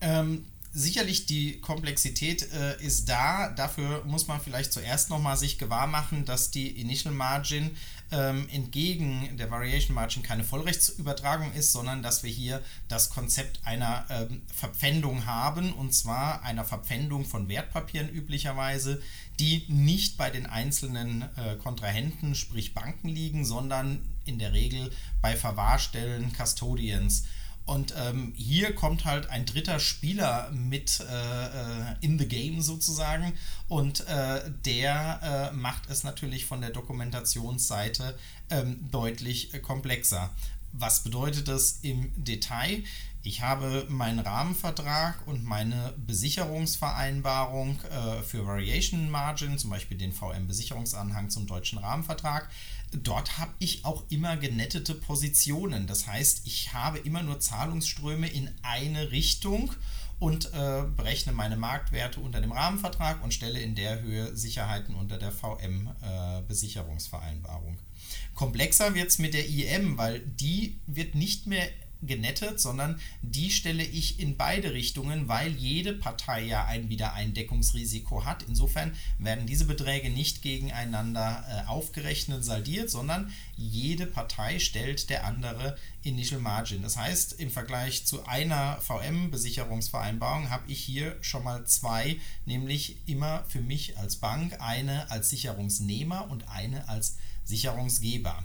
Ähm, 0.00 0.44
sicherlich 0.72 1.24
die 1.26 1.58
Komplexität 1.60 2.52
äh, 2.52 2.80
ist 2.84 3.08
da. 3.08 3.50
Dafür 3.50 4.04
muss 4.04 4.28
man 4.28 4.40
vielleicht 4.40 4.72
zuerst 4.72 5.08
nochmal 5.08 5.36
sich 5.36 5.58
gewahr 5.58 5.86
machen, 5.86 6.24
dass 6.26 6.50
die 6.50 6.68
Initial 6.80 7.14
Margin 7.14 7.70
ähm, 8.12 8.48
entgegen 8.50 9.36
der 9.36 9.50
Variation 9.50 9.94
Margin 9.94 10.22
keine 10.22 10.44
Vollrechtsübertragung 10.44 11.52
ist, 11.54 11.72
sondern 11.72 12.02
dass 12.02 12.22
wir 12.22 12.30
hier 12.30 12.62
das 12.88 13.10
Konzept 13.10 13.60
einer 13.64 14.06
ähm, 14.10 14.42
Verpfändung 14.54 15.26
haben 15.26 15.72
und 15.72 15.94
zwar 15.94 16.42
einer 16.42 16.64
Verpfändung 16.64 17.24
von 17.24 17.48
Wertpapieren 17.48 18.08
üblicherweise, 18.08 19.00
die 19.40 19.64
nicht 19.68 20.16
bei 20.16 20.30
den 20.30 20.46
einzelnen 20.46 21.22
äh, 21.22 21.56
Kontrahenten, 21.56 22.34
sprich 22.34 22.74
Banken 22.74 23.08
liegen, 23.08 23.44
sondern 23.44 24.02
in 24.24 24.38
der 24.38 24.52
Regel 24.52 24.92
bei 25.20 25.36
Verwahrstellen, 25.36 26.32
Custodians. 26.32 27.24
Und 27.66 27.94
ähm, 27.98 28.32
hier 28.36 28.74
kommt 28.76 29.04
halt 29.04 29.28
ein 29.28 29.44
dritter 29.44 29.80
Spieler 29.80 30.50
mit 30.52 31.00
äh, 31.00 31.46
äh, 31.46 31.96
in 32.00 32.16
the 32.16 32.26
game 32.26 32.62
sozusagen 32.62 33.32
und 33.68 34.06
äh, 34.06 34.52
der 34.64 35.50
äh, 35.52 35.56
macht 35.56 35.90
es 35.90 36.04
natürlich 36.04 36.46
von 36.46 36.60
der 36.60 36.70
Dokumentationsseite 36.70 38.16
ähm, 38.50 38.88
deutlich 38.92 39.50
komplexer. 39.62 40.30
Was 40.72 41.02
bedeutet 41.02 41.48
das 41.48 41.80
im 41.82 42.12
Detail? 42.16 42.84
Ich 43.26 43.42
habe 43.42 43.86
meinen 43.88 44.20
Rahmenvertrag 44.20 45.26
und 45.26 45.42
meine 45.42 45.94
Besicherungsvereinbarung 45.96 47.80
äh, 47.82 48.22
für 48.22 48.46
Variation 48.46 49.10
Margin, 49.10 49.58
zum 49.58 49.70
Beispiel 49.70 49.98
den 49.98 50.12
VM-Besicherungsanhang 50.12 51.30
zum 51.30 51.48
deutschen 51.48 51.78
Rahmenvertrag 51.78 52.48
dort 52.92 53.38
habe 53.38 53.52
ich 53.58 53.84
auch 53.84 54.04
immer 54.10 54.36
genettete 54.36 54.94
Positionen. 54.94 55.86
Das 55.86 56.06
heißt, 56.06 56.46
ich 56.46 56.72
habe 56.72 56.98
immer 56.98 57.22
nur 57.22 57.40
Zahlungsströme 57.40 58.28
in 58.28 58.50
eine 58.62 59.10
Richtung 59.10 59.72
und 60.18 60.46
äh, 60.54 60.84
berechne 60.96 61.32
meine 61.32 61.56
Marktwerte 61.56 62.20
unter 62.20 62.40
dem 62.40 62.52
Rahmenvertrag 62.52 63.22
und 63.22 63.34
stelle 63.34 63.60
in 63.60 63.74
der 63.74 64.00
Höhe 64.00 64.34
Sicherheiten 64.36 64.94
unter 64.94 65.18
der 65.18 65.32
VM-Besicherungsvereinbarung. 65.32 67.74
Äh, 67.74 68.34
Komplexer 68.34 68.94
wird 68.94 69.08
es 69.08 69.18
mit 69.18 69.34
der 69.34 69.46
IM, 69.46 69.98
weil 69.98 70.20
die 70.20 70.78
wird 70.86 71.14
nicht 71.14 71.46
mehr 71.46 71.68
genettet, 72.02 72.60
sondern 72.60 73.00
die 73.22 73.50
stelle 73.50 73.82
ich 73.82 74.20
in 74.20 74.36
beide 74.36 74.72
Richtungen, 74.72 75.28
weil 75.28 75.52
jede 75.52 75.92
Partei 75.92 76.44
ja 76.44 76.64
ein 76.64 76.88
Wiedereindeckungsrisiko 76.88 78.24
hat. 78.24 78.44
Insofern 78.48 78.92
werden 79.18 79.46
diese 79.46 79.64
Beträge 79.64 80.10
nicht 80.10 80.42
gegeneinander 80.42 81.44
äh, 81.48 81.68
aufgerechnet, 81.68 82.44
saldiert, 82.44 82.90
sondern 82.90 83.32
jede 83.56 84.06
Partei 84.06 84.58
stellt 84.58 85.10
der 85.10 85.24
andere 85.24 85.76
Initial 86.02 86.40
Margin. 86.40 86.82
Das 86.82 86.96
heißt, 86.96 87.34
im 87.40 87.50
Vergleich 87.50 88.06
zu 88.06 88.26
einer 88.26 88.78
VM-Besicherungsvereinbarung 88.80 90.50
habe 90.50 90.70
ich 90.70 90.80
hier 90.80 91.16
schon 91.20 91.44
mal 91.44 91.64
zwei, 91.66 92.16
nämlich 92.44 92.96
immer 93.06 93.44
für 93.48 93.60
mich 93.60 93.98
als 93.98 94.16
Bank 94.16 94.60
eine 94.60 95.10
als 95.10 95.30
Sicherungsnehmer 95.30 96.30
und 96.30 96.48
eine 96.48 96.88
als 96.88 97.16
Sicherungsgeber. 97.44 98.44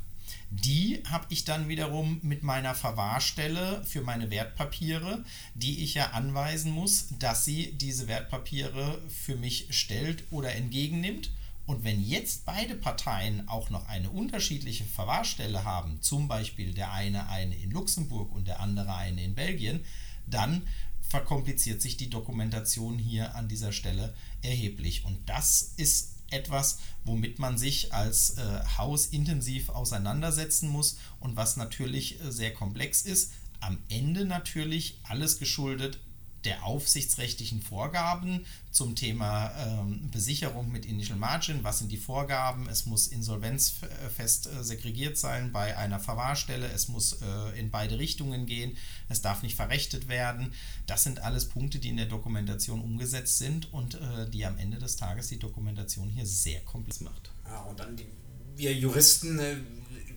Die 0.50 1.02
habe 1.10 1.26
ich 1.30 1.46
dann 1.46 1.70
wiederum 1.70 2.20
mit 2.24 2.44
meiner 2.44 2.76
Verwahrstelle 2.76 3.84
für 3.86 4.02
meine 4.02 4.30
Wertpapiere, 4.30 5.24
die 5.56 5.84
ich 5.84 5.94
ja 5.94 6.12
anweisen 6.12 6.72
muss, 6.72 7.08
dass 7.20 7.46
sie 7.46 7.74
diese 7.74 8.08
Wertpapiere 8.08 9.02
für 9.08 9.36
mich 9.36 9.68
stellt 9.70 10.24
oder 10.32 10.54
entgegennimmt. 10.54 11.32
Und 11.66 11.84
wenn 11.84 12.04
jetzt 12.04 12.46
beide 12.46 12.76
Parteien 12.76 13.48
auch 13.48 13.70
noch 13.70 13.88
eine 13.88 14.10
unterschiedliche 14.10 14.84
Verwahrstelle 14.84 15.64
haben, 15.64 16.02
zum 16.02 16.28
Beispiel 16.28 16.74
der 16.74 16.92
eine 16.92 17.30
eine 17.30 17.56
in 17.56 17.72
Luxemburg 17.72 18.34
und 18.34 18.48
der 18.48 18.60
andere 18.60 18.96
eine 18.96 19.24
in 19.24 19.36
Belgien, 19.36 19.86
dann 20.28 20.64
verkompliziert 21.12 21.82
sich 21.82 21.98
die 21.98 22.10
Dokumentation 22.10 22.98
hier 22.98 23.36
an 23.36 23.48
dieser 23.48 23.72
Stelle 23.74 24.14
erheblich. 24.42 25.06
Und 25.06 25.18
das 25.30 25.74
ist 25.78 26.11
etwas, 26.32 26.80
womit 27.04 27.40
man 27.40 27.58
sich 27.58 27.94
als 27.94 28.38
äh, 28.38 28.62
Haus 28.78 29.08
intensiv 29.08 29.70
auseinandersetzen 29.70 30.70
muss 30.70 30.98
und 31.20 31.36
was 31.36 31.58
natürlich 31.58 32.22
äh, 32.22 32.32
sehr 32.32 32.54
komplex 32.54 33.04
ist. 33.04 33.32
Am 33.60 33.78
Ende 33.90 34.26
natürlich 34.26 35.00
alles 35.04 35.38
geschuldet 35.38 36.00
der 36.46 36.66
aufsichtsrechtlichen 36.66 37.62
Vorgaben 37.62 38.46
zum 38.72 38.96
Thema 38.96 39.52
ähm, 39.58 40.10
Besicherung 40.12 40.72
mit 40.72 40.86
Initial 40.86 41.18
Margin. 41.18 41.64
Was 41.64 41.80
sind 41.80 41.92
die 41.92 41.98
Vorgaben? 41.98 42.68
Es 42.68 42.86
muss 42.86 43.08
insolvenzfest 43.08 44.48
äh, 44.48 44.64
segregiert 44.64 45.18
sein 45.18 45.52
bei 45.52 45.78
einer 45.78 46.00
Verwahrstelle. 46.00 46.68
Es 46.68 46.88
muss 46.88 47.22
äh, 47.22 47.60
in 47.60 47.70
beide 47.70 48.00
Richtungen 48.00 48.46
gehen. 48.46 48.78
Es 49.10 49.22
darf 49.22 49.44
nicht 49.44 49.56
verrechtet 49.56 50.08
werden. 50.08 50.54
Das 50.88 51.04
sind 51.04 51.20
alles 51.20 51.48
Punkte, 51.50 51.80
die 51.80 51.90
in 51.90 51.98
der 51.98 52.06
Dokumentation 52.08 52.82
umgesetzt 52.82 53.38
sind 53.38 53.72
und 53.74 53.96
äh, 53.96 54.30
die 54.30 54.46
am 54.46 54.58
Ende 54.58 54.78
des 54.78 54.96
Tages 54.96 55.28
die 55.28 55.40
Dokumentation 55.40 56.10
hier 56.10 56.26
sehr 56.26 56.62
komplex 56.62 57.02
macht. 57.02 57.32
Ja, 57.46 57.62
und 57.64 57.80
dann 57.80 57.96
die, 57.96 58.08
wir 58.56 58.74
Juristen 58.74 59.40
äh, 59.40 59.58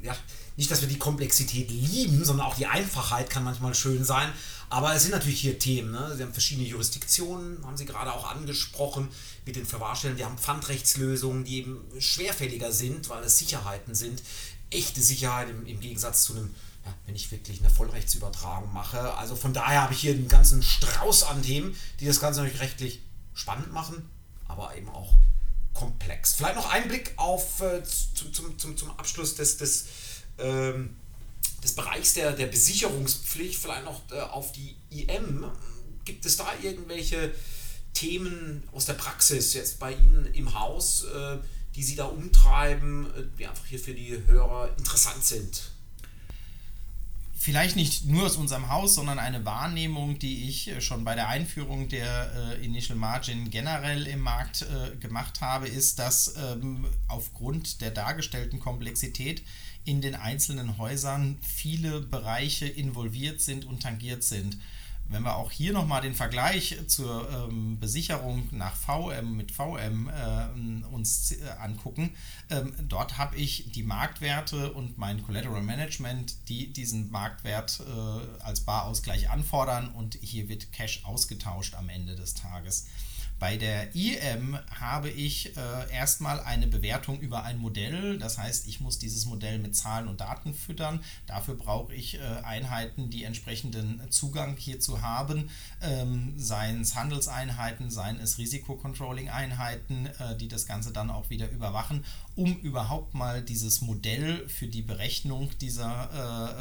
ja, 0.04 0.16
nicht, 0.56 0.70
dass 0.70 0.82
wir 0.82 0.88
die 0.88 0.99
Komplexität 0.99 1.70
lieben, 1.70 2.25
sondern 2.25 2.46
auch 2.46 2.54
die 2.54 2.66
Einfachheit 2.66 3.30
kann 3.30 3.42
manchmal 3.42 3.75
schön 3.75 4.04
sein. 4.04 4.30
Aber 4.70 4.94
es 4.94 5.02
sind 5.02 5.12
natürlich 5.12 5.40
hier 5.40 5.58
Themen. 5.58 5.90
Ne? 5.90 6.14
Sie 6.16 6.23
haben 6.23 6.32
verschiedene 6.32 6.66
Jurisdiktionen, 6.66 7.64
haben 7.64 7.76
Sie 7.76 7.87
gerade 7.87 8.12
auch 8.12 8.30
angesprochen 8.30 9.08
mit 9.46 9.56
den 9.56 9.66
Verwahrstellen. 9.66 10.16
Wir 10.16 10.26
haben 10.26 10.38
Pfandrechtslösungen, 10.38 11.44
die 11.44 11.58
eben 11.58 11.84
schwerfälliger 11.99 12.73
sind, 12.73 13.08
weil 13.08 13.25
es 13.25 13.38
Sicherheiten 13.38 13.94
sind. 13.94 14.23
Echte 14.70 15.00
Sicherheit 15.00 15.49
im, 15.50 15.66
im 15.66 15.80
Gegensatz 15.80 16.25
zu 16.25 16.34
einem, 16.34 16.54
ja, 16.84 16.94
wenn 17.06 17.14
ich 17.14 17.30
wirklich 17.30 17.61
eine 17.61 17.70
Vollrechtsübertragung 17.70 18.73
mache. 18.73 19.14
Also 19.14 19.37
von 19.37 19.52
daher 19.52 19.82
habe 19.82 19.94
ich 19.94 20.00
hier 20.00 20.12
einen 20.12 20.28
ganzen 20.28 20.62
Strauß 20.62 21.25
an 21.25 21.42
Themen, 21.42 21.76
die 22.00 22.06
das 22.06 22.20
Ganze 22.20 22.40
natürlich 22.40 22.61
rechtlich 22.61 23.00
spannend 23.34 23.73
machen, 23.73 24.08
aber 24.49 24.76
eben 24.76 24.88
auch 24.88 25.14
komplex. 25.75 26.35
Vielleicht 26.35 26.57
noch 26.57 26.71
ein 26.71 26.88
Blick 26.88 27.12
auf 27.16 27.61
äh, 27.61 27.83
zum, 27.85 28.33
zum, 28.33 28.59
zum, 28.59 28.76
zum 28.76 28.90
Abschluss 28.93 29.35
des, 29.35 29.59
des, 29.59 29.87
ähm, 30.38 30.97
des 31.62 31.75
Bereichs 31.75 32.14
der, 32.14 32.33
der 32.33 32.47
Besicherungspflicht, 32.47 33.61
vielleicht 33.61 33.85
noch 33.85 34.00
äh, 34.11 34.21
auf 34.21 34.52
die 34.52 34.76
IM. 34.90 35.45
Gibt 36.04 36.25
es 36.25 36.37
da 36.37 36.47
irgendwelche 36.62 37.35
Themen 37.93 38.62
aus 38.73 38.87
der 38.87 38.95
Praxis 38.95 39.54
jetzt 39.54 39.78
bei 39.78 39.93
Ihnen 39.93 40.26
im 40.35 40.59
Haus, 40.59 41.04
äh, 41.04 41.38
die 41.75 41.83
Sie 41.83 41.97
da 41.97 42.04
umtreiben, 42.04 43.07
äh, 43.07 43.25
die 43.38 43.47
einfach 43.47 43.66
hier 43.66 43.81
für 43.81 43.95
die 43.95 44.23
Hörer 44.26 44.71
interessant 44.78 45.25
sind? 45.25 45.74
Vielleicht 47.44 47.76
nicht 47.76 48.06
nur 48.06 48.24
aus 48.24 48.36
unserem 48.36 48.70
Haus, 48.70 48.94
sondern 48.94 49.18
eine 49.18 49.44
Wahrnehmung, 49.44 50.18
die 50.18 50.48
ich 50.48 50.68
äh, 50.68 50.80
schon 50.80 51.04
bei 51.04 51.14
der 51.14 51.28
Einführung 51.28 51.90
der 51.90 52.56
äh, 52.58 52.64
Initial 52.64 52.96
Margin 52.96 53.50
generell 53.50 54.06
im 54.06 54.20
Markt 54.20 54.62
äh, 54.62 54.96
gemacht 54.96 55.42
habe, 55.42 55.68
ist, 55.68 55.98
dass 55.98 56.36
ähm, 56.38 56.86
aufgrund 57.06 57.82
der 57.82 57.90
dargestellten 57.90 58.60
Komplexität 58.60 59.42
in 59.84 60.00
den 60.00 60.14
einzelnen 60.14 60.78
Häusern 60.78 61.36
viele 61.42 62.00
Bereiche 62.00 62.66
involviert 62.66 63.42
sind 63.42 63.66
und 63.66 63.82
tangiert 63.82 64.24
sind. 64.24 64.56
Wenn 65.08 65.23
wir 65.23 65.37
auch 65.37 65.50
hier 65.50 65.73
nochmal 65.73 66.00
den 66.00 66.14
Vergleich 66.14 66.78
zur 66.87 67.28
ähm, 67.30 67.78
Besicherung 67.78 68.49
nach 68.52 68.75
VM 68.75 69.37
mit 69.37 69.52
VM 69.52 70.08
äh, 70.08 70.87
uns 70.87 71.32
äh, 71.32 71.49
angucken, 71.61 72.14
ähm, 72.50 72.75
dort 72.88 73.18
habe 73.18 73.37
ich 73.37 73.70
die 73.73 73.82
Marktwerte 73.82 74.73
und 74.73 74.96
mein 74.96 75.23
Collateral 75.23 75.62
Management, 75.62 76.49
die 76.49 76.73
diesen 76.73 77.11
Marktwert 77.11 77.80
äh, 77.80 78.42
als 78.42 78.61
Barausgleich 78.61 79.30
anfordern 79.30 79.90
und 79.90 80.16
hier 80.20 80.49
wird 80.49 80.73
Cash 80.73 81.04
ausgetauscht 81.04 81.75
am 81.75 81.88
Ende 81.90 82.16
des 82.16 82.34
Tages. 82.34 82.87
Bei 83.44 83.58
der 83.58 83.94
IM 83.94 84.58
habe 84.80 85.10
ich 85.10 85.54
äh, 85.54 85.92
erstmal 85.92 86.40
eine 86.40 86.66
Bewertung 86.66 87.20
über 87.20 87.44
ein 87.44 87.58
Modell. 87.58 88.16
Das 88.16 88.38
heißt, 88.38 88.66
ich 88.68 88.80
muss 88.80 88.98
dieses 88.98 89.26
Modell 89.26 89.58
mit 89.58 89.76
Zahlen 89.76 90.08
und 90.08 90.22
Daten 90.22 90.54
füttern. 90.54 91.04
Dafür 91.26 91.54
brauche 91.54 91.92
ich 91.92 92.14
äh, 92.14 92.20
Einheiten, 92.42 93.10
die 93.10 93.22
entsprechenden 93.24 94.00
Zugang 94.10 94.56
hierzu 94.56 95.02
haben, 95.02 95.50
ähm, 95.82 96.32
seien 96.38 96.80
es 96.80 96.94
Handelseinheiten, 96.94 97.90
seien 97.90 98.18
es 98.18 98.38
Risikocontrolling-Einheiten, 98.38 100.06
äh, 100.06 100.38
die 100.38 100.48
das 100.48 100.64
Ganze 100.64 100.90
dann 100.90 101.10
auch 101.10 101.28
wieder 101.28 101.50
überwachen, 101.50 102.02
um 102.36 102.56
überhaupt 102.60 103.12
mal 103.12 103.42
dieses 103.42 103.82
Modell 103.82 104.48
für 104.48 104.68
die 104.68 104.80
Berechnung 104.80 105.50
dieser 105.60 106.08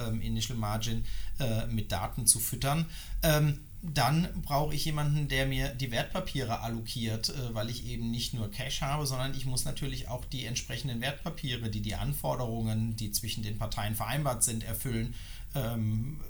äh, 0.04 0.10
ähm, 0.10 0.22
Initial 0.22 0.58
Margin 0.58 1.06
äh, 1.40 1.66
mit 1.68 1.94
Daten 1.94 2.28
zu 2.28 2.42
füttern. 2.42 2.88
Ähm, 3.22 3.62
dann 3.84 4.30
brauche 4.42 4.74
ich 4.74 4.86
jemanden, 4.86 5.28
der 5.28 5.46
mir 5.46 5.70
die 5.70 5.92
Wertpapiere 5.92 6.62
allokiert, 6.62 7.30
äh, 7.30 7.54
weil 7.54 7.70
ich 7.70 7.86
eben 7.86 8.12
nicht 8.12 8.34
nur 8.34 8.50
Cash 8.50 8.82
habe, 8.82 9.06
sondern 9.06 9.34
ich 9.36 9.46
muss 9.46 9.66
natürlich 9.66 10.08
auch 10.08 10.24
die 10.26 10.46
entsprechenden 10.46 11.02
Wertpapiere, 11.02 11.70
die 11.70 11.82
die 11.82 11.96
Anforderungen, 11.96 12.96
die 12.96 13.12
zwischen 13.12 13.44
den 13.44 13.58
Parteien 13.58 13.96
vereinbart 13.96 14.44
sind, 14.44 14.64
erfüllen, 14.64 15.14
ähm, 15.54 16.22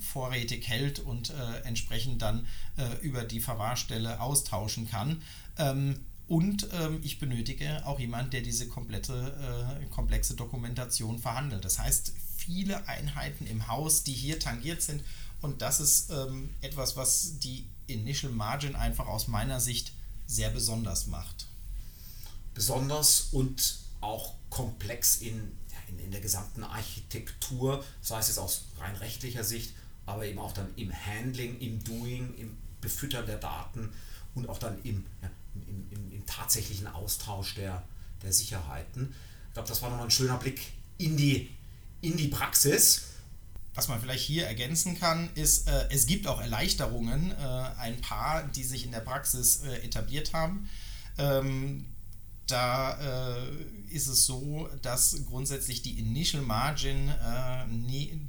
vorrätig 0.00 0.66
hält 0.66 0.98
und 0.98 1.30
äh, 1.30 1.60
entsprechend 1.64 2.22
dann 2.22 2.46
äh, 2.76 3.06
über 3.06 3.22
die 3.22 3.40
Verwahrstelle 3.40 4.20
austauschen 4.20 4.88
kann. 4.88 5.22
Ähm, 5.58 6.00
und 6.26 6.68
ähm, 6.72 7.00
ich 7.02 7.20
benötige 7.20 7.86
auch 7.86 8.00
jemanden, 8.00 8.32
der 8.32 8.42
diese 8.42 8.68
komplette, 8.68 9.78
äh, 9.80 9.86
komplexe 9.86 10.34
Dokumentation 10.34 11.18
verhandelt. 11.18 11.64
Das 11.64 11.78
heißt, 11.78 12.12
viele 12.36 12.86
Einheiten 12.88 13.46
im 13.46 13.68
Haus, 13.68 14.02
die 14.02 14.12
hier 14.12 14.38
tangiert 14.38 14.82
sind 14.82 15.02
Und 15.40 15.62
das 15.62 15.80
ist 15.80 16.10
ähm, 16.10 16.54
etwas, 16.60 16.96
was 16.96 17.38
die 17.38 17.68
Initial 17.86 18.32
Margin 18.32 18.74
einfach 18.74 19.06
aus 19.06 19.28
meiner 19.28 19.60
Sicht 19.60 19.92
sehr 20.26 20.50
besonders 20.50 21.06
macht. 21.06 21.46
Besonders 22.54 23.28
und 23.32 23.78
auch 24.00 24.34
komplex 24.50 25.16
in, 25.16 25.52
in, 25.88 25.98
in 25.98 26.10
der 26.10 26.20
gesamten 26.20 26.64
Architektur, 26.64 27.84
sei 28.02 28.18
es 28.18 28.28
jetzt 28.28 28.38
aus 28.38 28.64
rein 28.78 28.96
rechtlicher 28.96 29.44
Sicht, 29.44 29.72
aber 30.06 30.26
eben 30.26 30.38
auch 30.38 30.52
dann 30.52 30.68
im 30.76 30.92
Handling, 30.92 31.60
im 31.60 31.82
Doing, 31.84 32.34
im 32.36 32.56
Befüttern 32.80 33.26
der 33.26 33.38
Daten 33.38 33.90
und 34.34 34.48
auch 34.48 34.58
dann 34.58 34.78
im, 34.82 35.04
ja, 35.22 35.30
im, 35.54 35.86
im, 35.90 36.12
im, 36.12 36.26
tatsächlichen 36.26 36.86
Austausch 36.86 37.54
der, 37.54 37.82
der 38.22 38.32
Sicherheiten. 38.32 39.14
Ich 39.48 39.54
glaube, 39.54 39.68
das 39.68 39.82
war 39.82 39.90
nochmal 39.90 40.06
ein 40.06 40.10
schöner 40.10 40.36
Blick 40.36 40.60
in 40.98 41.16
die, 41.16 41.50
in 42.00 42.16
die 42.16 42.28
Praxis. 42.28 43.07
Was 43.74 43.88
man 43.88 44.00
vielleicht 44.00 44.24
hier 44.24 44.46
ergänzen 44.46 44.98
kann, 44.98 45.30
ist, 45.34 45.68
äh, 45.68 45.88
es 45.90 46.06
gibt 46.06 46.26
auch 46.26 46.40
Erleichterungen, 46.40 47.30
äh, 47.30 47.34
ein 47.78 48.00
paar, 48.00 48.42
die 48.44 48.64
sich 48.64 48.84
in 48.84 48.90
der 48.90 49.00
Praxis 49.00 49.62
äh, 49.62 49.84
etabliert 49.84 50.32
haben. 50.32 50.68
Ähm, 51.16 51.86
da 52.48 53.36
äh, 53.36 53.52
ist 53.90 54.06
es 54.06 54.26
so, 54.26 54.68
dass 54.82 55.26
grundsätzlich 55.26 55.82
die 55.82 55.98
Initial 55.98 56.42
Margin 56.42 57.08
äh, 57.08 57.66
nie 57.66 58.20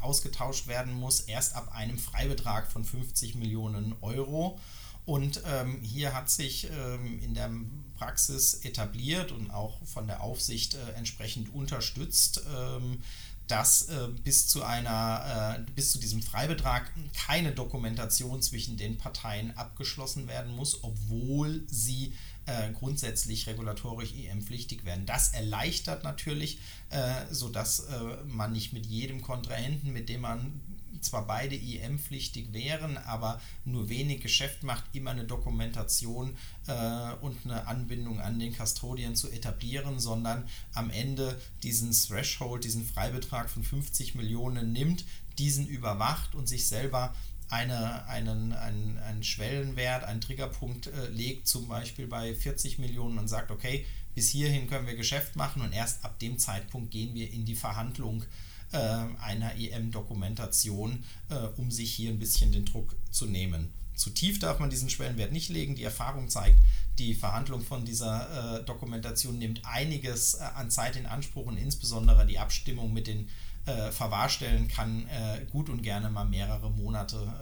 ausgetauscht 0.00 0.66
werden 0.66 0.92
muss, 0.92 1.20
erst 1.20 1.54
ab 1.54 1.72
einem 1.72 1.98
Freibetrag 1.98 2.70
von 2.70 2.84
50 2.84 3.36
Millionen 3.36 3.94
Euro. 4.00 4.58
Und 5.06 5.42
ähm, 5.46 5.80
hier 5.82 6.14
hat 6.14 6.30
sich 6.30 6.68
ähm, 6.70 7.20
in 7.22 7.34
der 7.34 7.50
Praxis 7.96 8.54
etabliert 8.54 9.32
und 9.32 9.50
auch 9.50 9.84
von 9.86 10.06
der 10.06 10.22
Aufsicht 10.22 10.74
äh, 10.74 10.92
entsprechend 10.96 11.52
unterstützt, 11.52 12.42
ähm, 12.56 13.02
dass 13.50 13.88
äh, 13.88 14.08
bis 14.22 14.46
zu 14.46 14.62
einer 14.62 15.58
äh, 15.58 15.70
bis 15.72 15.92
zu 15.92 15.98
diesem 15.98 16.22
Freibetrag 16.22 16.90
keine 17.14 17.52
Dokumentation 17.52 18.42
zwischen 18.42 18.76
den 18.76 18.96
Parteien 18.96 19.56
abgeschlossen 19.56 20.28
werden 20.28 20.54
muss, 20.54 20.84
obwohl 20.84 21.64
sie 21.68 22.14
äh, 22.46 22.72
grundsätzlich 22.72 23.46
regulatorisch 23.46 24.14
EM-pflichtig 24.14 24.84
werden. 24.84 25.06
Das 25.06 25.32
erleichtert 25.32 26.04
natürlich, 26.04 26.58
äh, 26.90 27.26
sodass 27.30 27.80
äh, 27.80 28.24
man 28.26 28.52
nicht 28.52 28.72
mit 28.72 28.86
jedem 28.86 29.22
Kontrahenten, 29.22 29.92
mit 29.92 30.08
dem 30.08 30.22
man 30.22 30.60
zwar 31.04 31.26
beide 31.26 31.54
EM-pflichtig 31.54 32.52
wären, 32.52 32.98
aber 32.98 33.40
nur 33.64 33.88
wenig 33.88 34.20
Geschäft 34.20 34.62
macht, 34.62 34.84
immer 34.92 35.10
eine 35.10 35.24
Dokumentation 35.24 36.36
äh, 36.66 37.12
und 37.20 37.36
eine 37.44 37.66
Anbindung 37.66 38.20
an 38.20 38.38
den 38.38 38.56
Custodian 38.56 39.16
zu 39.16 39.30
etablieren, 39.30 40.00
sondern 40.00 40.48
am 40.74 40.90
Ende 40.90 41.40
diesen 41.62 41.92
Threshold, 41.92 42.64
diesen 42.64 42.84
Freibetrag 42.84 43.50
von 43.50 43.62
50 43.62 44.14
Millionen 44.14 44.72
nimmt, 44.72 45.04
diesen 45.38 45.66
überwacht 45.66 46.34
und 46.34 46.48
sich 46.48 46.68
selber 46.68 47.14
eine, 47.48 48.06
einen, 48.06 48.52
einen, 48.52 48.98
einen 48.98 49.22
Schwellenwert, 49.24 50.04
einen 50.04 50.20
Triggerpunkt 50.20 50.86
äh, 50.86 51.08
legt, 51.08 51.48
zum 51.48 51.66
Beispiel 51.68 52.06
bei 52.06 52.34
40 52.34 52.78
Millionen 52.78 53.18
und 53.18 53.28
sagt, 53.28 53.50
okay, 53.50 53.84
bis 54.14 54.30
hierhin 54.30 54.68
können 54.68 54.86
wir 54.86 54.96
Geschäft 54.96 55.36
machen 55.36 55.62
und 55.62 55.72
erst 55.72 56.04
ab 56.04 56.18
dem 56.18 56.38
Zeitpunkt 56.38 56.90
gehen 56.90 57.14
wir 57.14 57.32
in 57.32 57.44
die 57.44 57.54
Verhandlung 57.54 58.24
äh, 58.72 58.78
einer 59.22 59.54
EM-Dokumentation, 59.56 61.04
äh, 61.28 61.34
um 61.56 61.70
sich 61.70 61.92
hier 61.92 62.10
ein 62.10 62.18
bisschen 62.18 62.52
den 62.52 62.64
Druck 62.64 62.94
zu 63.10 63.26
nehmen. 63.26 63.72
Zu 63.94 64.10
tief 64.10 64.38
darf 64.38 64.58
man 64.58 64.70
diesen 64.70 64.88
Schwellenwert 64.88 65.32
nicht 65.32 65.50
legen. 65.50 65.74
Die 65.74 65.84
Erfahrung 65.84 66.28
zeigt, 66.30 66.56
die 66.98 67.14
Verhandlung 67.14 67.62
von 67.62 67.84
dieser 67.84 68.60
äh, 68.60 68.64
Dokumentation 68.64 69.38
nimmt 69.38 69.62
einiges 69.64 70.34
äh, 70.34 70.44
an 70.54 70.70
Zeit 70.70 70.96
in 70.96 71.06
Anspruch 71.06 71.46
und 71.46 71.58
insbesondere 71.58 72.26
die 72.26 72.38
Abstimmung 72.38 72.92
mit 72.92 73.06
den 73.06 73.28
äh, 73.66 73.90
Verwahrstellen 73.90 74.68
kann 74.68 75.06
äh, 75.08 75.44
gut 75.50 75.68
und 75.68 75.82
gerne 75.82 76.08
mal 76.08 76.24
mehrere 76.24 76.70
Monate 76.70 77.32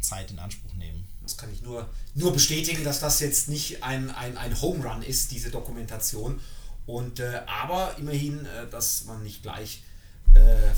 Zeit 0.00 0.32
in 0.32 0.38
Anspruch 0.38 0.74
nehmen. 0.74 1.06
Das 1.22 1.36
kann 1.36 1.52
ich 1.52 1.62
nur, 1.62 1.88
nur 2.14 2.32
bestätigen, 2.32 2.84
dass 2.84 3.00
das 3.00 3.20
jetzt 3.20 3.48
nicht 3.48 3.82
ein, 3.82 4.10
ein, 4.10 4.36
ein 4.36 4.60
Home 4.60 4.84
Run 4.84 5.02
ist, 5.02 5.30
diese 5.30 5.50
Dokumentation. 5.50 6.40
Und, 6.86 7.20
äh, 7.20 7.42
aber 7.46 7.96
immerhin, 7.98 8.44
äh, 8.44 8.68
dass 8.68 9.04
man 9.04 9.22
nicht 9.22 9.42
gleich 9.42 9.82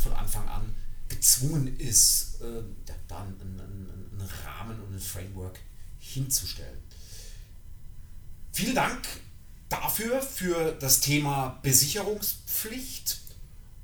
von 0.02 0.12
Anfang 0.12 0.48
an 0.48 0.74
gezwungen 1.08 1.78
ist, 1.78 2.40
da 3.08 3.20
einen, 3.22 3.40
einen, 3.40 4.10
einen 4.12 4.30
Rahmen 4.44 4.80
und 4.80 4.94
ein 4.94 5.00
Framework 5.00 5.58
hinzustellen. 5.98 6.82
Vielen 8.52 8.74
Dank 8.74 9.06
dafür, 9.68 10.22
für 10.22 10.72
das 10.72 11.00
Thema 11.00 11.58
Besicherungspflicht. 11.62 13.20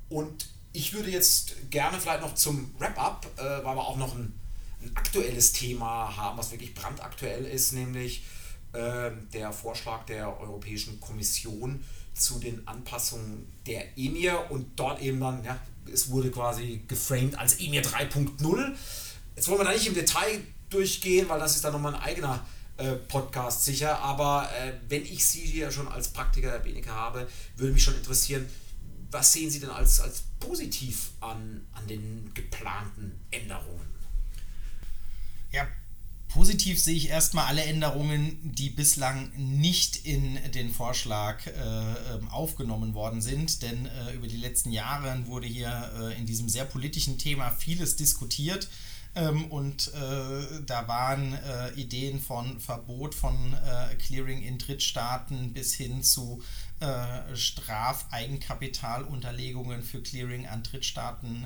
Und 0.09 0.47
ich 0.73 0.93
würde 0.93 1.09
jetzt 1.09 1.69
gerne 1.69 1.99
vielleicht 1.99 2.21
noch 2.21 2.35
zum 2.35 2.73
Wrap-up, 2.79 3.27
äh, 3.37 3.41
weil 3.41 3.75
wir 3.75 3.85
auch 3.85 3.97
noch 3.97 4.15
ein, 4.15 4.33
ein, 4.81 4.95
aktuelles 4.95 5.51
Thema 5.51 6.15
haben, 6.15 6.37
was 6.37 6.51
wirklich 6.51 6.73
brandaktuell 6.73 7.45
ist, 7.45 7.73
nämlich 7.73 8.23
äh, 8.73 9.11
der 9.33 9.51
Vorschlag 9.51 10.05
der 10.05 10.39
Europäischen 10.39 10.99
Kommission 11.01 11.83
zu 12.13 12.39
den 12.39 12.67
Anpassungen 12.67 13.47
der 13.65 13.97
EMIR 13.97 14.51
und 14.51 14.67
dort 14.75 15.01
eben 15.01 15.19
dann, 15.19 15.43
ja, 15.43 15.59
es 15.91 16.09
wurde 16.09 16.31
quasi 16.31 16.81
geframed 16.87 17.37
als 17.37 17.59
EMIR 17.59 17.83
3.0. 17.83 18.71
Jetzt 19.35 19.47
wollen 19.47 19.59
wir 19.59 19.65
da 19.65 19.71
nicht 19.71 19.87
im 19.87 19.93
Detail 19.93 20.41
durchgehen, 20.69 21.27
weil 21.29 21.39
das 21.39 21.55
ist 21.55 21.63
dann 21.63 21.73
nochmal 21.73 21.95
ein 21.95 22.01
eigener 22.01 22.45
äh, 22.77 22.93
Podcast 22.93 23.65
sicher, 23.65 23.99
aber 23.99 24.49
äh, 24.57 24.73
wenn 24.87 25.03
ich 25.03 25.25
Sie 25.25 25.41
hier 25.41 25.71
schon 25.71 25.87
als 25.87 26.09
Praktiker 26.09 26.51
der 26.51 26.59
BNK 26.59 26.87
habe, 26.87 27.27
würde 27.55 27.73
mich 27.73 27.83
schon 27.83 27.95
interessieren, 27.95 28.47
was 29.11 29.33
sehen 29.33 29.49
Sie 29.49 29.59
denn 29.59 29.69
als, 29.69 29.99
als 29.99 30.23
positiv 30.39 31.11
an, 31.19 31.65
an 31.73 31.87
den 31.87 32.31
geplanten 32.33 33.19
Änderungen? 33.29 33.85
Ja, 35.51 35.67
positiv 36.33 36.79
sehe 36.79 36.95
ich 36.95 37.09
erstmal 37.09 37.45
alle 37.45 37.63
Änderungen, 37.63 38.39
die 38.43 38.69
bislang 38.69 39.31
nicht 39.35 40.05
in 40.05 40.39
den 40.53 40.71
Vorschlag 40.71 41.45
äh, 41.45 41.51
ähm, 41.51 42.27
aufgenommen 42.29 42.93
worden 42.93 43.21
sind, 43.21 43.61
denn 43.61 43.85
äh, 43.85 44.13
über 44.13 44.27
die 44.27 44.37
letzten 44.37 44.71
Jahre 44.71 45.27
wurde 45.27 45.47
hier 45.47 45.91
äh, 45.99 46.17
in 46.17 46.25
diesem 46.25 46.49
sehr 46.49 46.65
politischen 46.65 47.17
Thema 47.17 47.51
vieles 47.51 47.95
diskutiert. 47.95 48.69
Ähm, 49.13 49.51
und 49.51 49.91
äh, 49.93 50.61
da 50.65 50.87
waren 50.87 51.33
äh, 51.33 51.73
Ideen 51.73 52.21
von 52.21 52.61
Verbot 52.61 53.13
von 53.13 53.35
äh, 53.53 53.93
Clearing 53.95 54.41
in 54.41 54.57
Drittstaaten 54.57 55.51
bis 55.53 55.73
hin 55.73 56.01
zu 56.03 56.41
Strafeigenkapitalunterlegungen 57.35 59.83
für 59.83 60.01
Clearing 60.01 60.47
an 60.47 60.63
Drittstaaten 60.63 61.45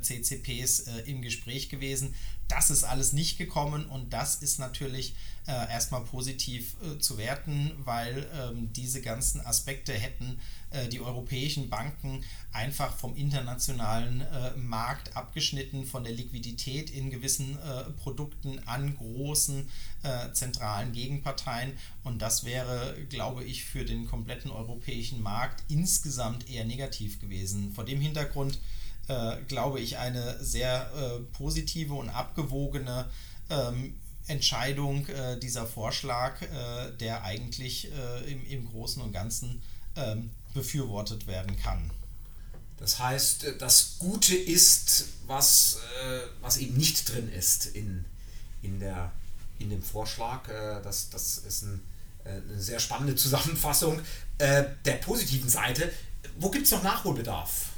CCPs 0.00 0.84
im 1.04 1.20
Gespräch 1.20 1.68
gewesen. 1.68 2.14
Das 2.48 2.70
ist 2.70 2.84
alles 2.84 3.12
nicht 3.12 3.38
gekommen 3.38 3.86
und 3.86 4.12
das 4.12 4.36
ist 4.36 4.58
natürlich 4.58 5.14
äh, 5.46 5.52
erstmal 5.52 6.02
positiv 6.02 6.76
äh, 6.82 6.98
zu 6.98 7.18
werten, 7.18 7.72
weil 7.84 8.26
ähm, 8.34 8.72
diese 8.72 9.02
ganzen 9.02 9.44
Aspekte 9.44 9.92
hätten 9.92 10.38
äh, 10.70 10.88
die 10.88 11.00
europäischen 11.00 11.68
Banken 11.68 12.24
einfach 12.52 12.96
vom 12.96 13.14
internationalen 13.16 14.22
äh, 14.22 14.56
Markt 14.56 15.16
abgeschnitten, 15.16 15.84
von 15.86 16.04
der 16.04 16.12
Liquidität 16.12 16.90
in 16.90 17.10
gewissen 17.10 17.58
äh, 17.58 17.84
Produkten 17.92 18.58
an 18.66 18.96
großen 18.96 19.68
äh, 20.02 20.32
zentralen 20.32 20.92
Gegenparteien. 20.92 21.72
Und 22.04 22.22
das 22.22 22.44
wäre, 22.44 22.96
glaube 23.08 23.44
ich, 23.44 23.64
für 23.64 23.84
den 23.84 24.06
kompletten 24.06 24.50
europäischen 24.50 25.22
Markt 25.22 25.62
insgesamt 25.68 26.50
eher 26.50 26.64
negativ 26.64 27.20
gewesen. 27.20 27.72
Vor 27.74 27.84
dem 27.84 28.00
Hintergrund 28.00 28.58
äh, 29.08 29.36
glaube 29.48 29.80
ich, 29.80 29.98
eine 29.98 30.42
sehr 30.42 30.90
äh, 30.96 31.20
positive 31.36 31.94
und 31.94 32.08
abgewogene 32.08 33.06
ähm, 33.50 33.94
Entscheidung 34.26 35.06
äh, 35.08 35.38
dieser 35.38 35.66
Vorschlag, 35.66 36.40
äh, 36.40 36.90
der 36.98 37.24
eigentlich 37.24 37.90
äh, 37.92 38.32
im, 38.32 38.46
im 38.46 38.70
Großen 38.70 39.02
und 39.02 39.12
Ganzen 39.12 39.62
ähm, 39.96 40.30
befürwortet 40.54 41.26
werden 41.26 41.56
kann. 41.56 41.90
Das 42.78 42.98
heißt, 42.98 43.56
das 43.58 43.96
Gute 43.98 44.34
ist, 44.34 45.06
was, 45.26 45.78
was 46.40 46.58
eben 46.58 46.76
nicht 46.76 47.10
drin 47.10 47.32
ist 47.32 47.66
in, 47.66 48.04
in, 48.62 48.80
der, 48.80 49.12
in 49.58 49.70
dem 49.70 49.82
Vorschlag. 49.82 50.48
das, 50.82 51.08
das 51.08 51.38
ist 51.38 51.62
ein, 51.62 51.80
eine 52.24 52.60
sehr 52.60 52.80
spannende 52.80 53.14
Zusammenfassung 53.14 54.00
der 54.38 54.94
positiven 55.00 55.48
Seite. 55.48 55.90
Wo 56.36 56.50
gibt 56.50 56.66
es 56.66 56.72
noch 56.72 56.82
Nachholbedarf? 56.82 57.73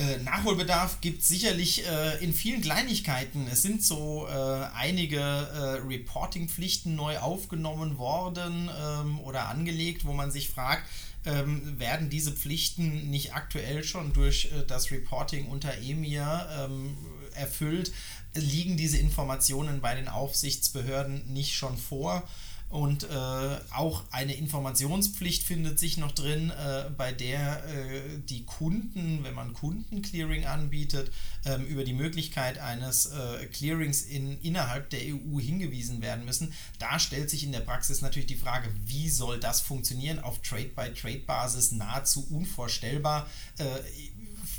Äh, 0.00 0.16
Nachholbedarf 0.22 1.02
gibt 1.02 1.20
es 1.20 1.28
sicherlich 1.28 1.86
äh, 1.86 2.24
in 2.24 2.32
vielen 2.32 2.62
Kleinigkeiten. 2.62 3.46
Es 3.52 3.60
sind 3.60 3.84
so 3.84 4.26
äh, 4.26 4.32
einige 4.74 5.18
äh, 5.18 5.86
Reporting-Pflichten 5.86 6.94
neu 6.94 7.18
aufgenommen 7.18 7.98
worden 7.98 8.70
ähm, 8.82 9.20
oder 9.20 9.48
angelegt, 9.48 10.06
wo 10.06 10.14
man 10.14 10.30
sich 10.30 10.48
fragt, 10.48 10.88
ähm, 11.26 11.78
werden 11.78 12.08
diese 12.08 12.32
Pflichten 12.32 13.10
nicht 13.10 13.34
aktuell 13.34 13.84
schon 13.84 14.14
durch 14.14 14.46
äh, 14.46 14.64
das 14.66 14.90
Reporting 14.90 15.48
unter 15.48 15.76
EMIR 15.76 16.48
ähm, 16.58 16.96
erfüllt? 17.34 17.92
Liegen 18.34 18.78
diese 18.78 18.96
Informationen 18.96 19.82
bei 19.82 19.94
den 19.94 20.08
Aufsichtsbehörden 20.08 21.30
nicht 21.30 21.54
schon 21.54 21.76
vor? 21.76 22.26
Und 22.70 23.02
äh, 23.02 23.58
auch 23.72 24.04
eine 24.12 24.34
Informationspflicht 24.34 25.42
findet 25.42 25.80
sich 25.80 25.96
noch 25.96 26.12
drin, 26.12 26.50
äh, 26.50 26.88
bei 26.96 27.10
der 27.10 27.64
äh, 27.66 28.18
die 28.28 28.44
Kunden, 28.44 29.24
wenn 29.24 29.34
man 29.34 29.54
Kundenclearing 29.54 30.46
anbietet, 30.46 31.10
ähm, 31.44 31.64
über 31.66 31.82
die 31.82 31.92
Möglichkeit 31.92 32.58
eines 32.58 33.06
äh, 33.06 33.46
Clearings 33.46 34.02
in, 34.02 34.40
innerhalb 34.40 34.88
der 34.90 35.00
EU 35.00 35.40
hingewiesen 35.40 36.00
werden 36.00 36.24
müssen. 36.24 36.52
Da 36.78 37.00
stellt 37.00 37.28
sich 37.28 37.42
in 37.42 37.50
der 37.50 37.60
Praxis 37.60 38.02
natürlich 38.02 38.28
die 38.28 38.36
Frage, 38.36 38.68
wie 38.86 39.10
soll 39.10 39.40
das 39.40 39.60
funktionieren? 39.60 40.20
Auf 40.20 40.40
Trade-by-Trade-Basis 40.42 41.72
nahezu 41.72 42.24
unvorstellbar 42.30 43.28
äh, 43.58 43.64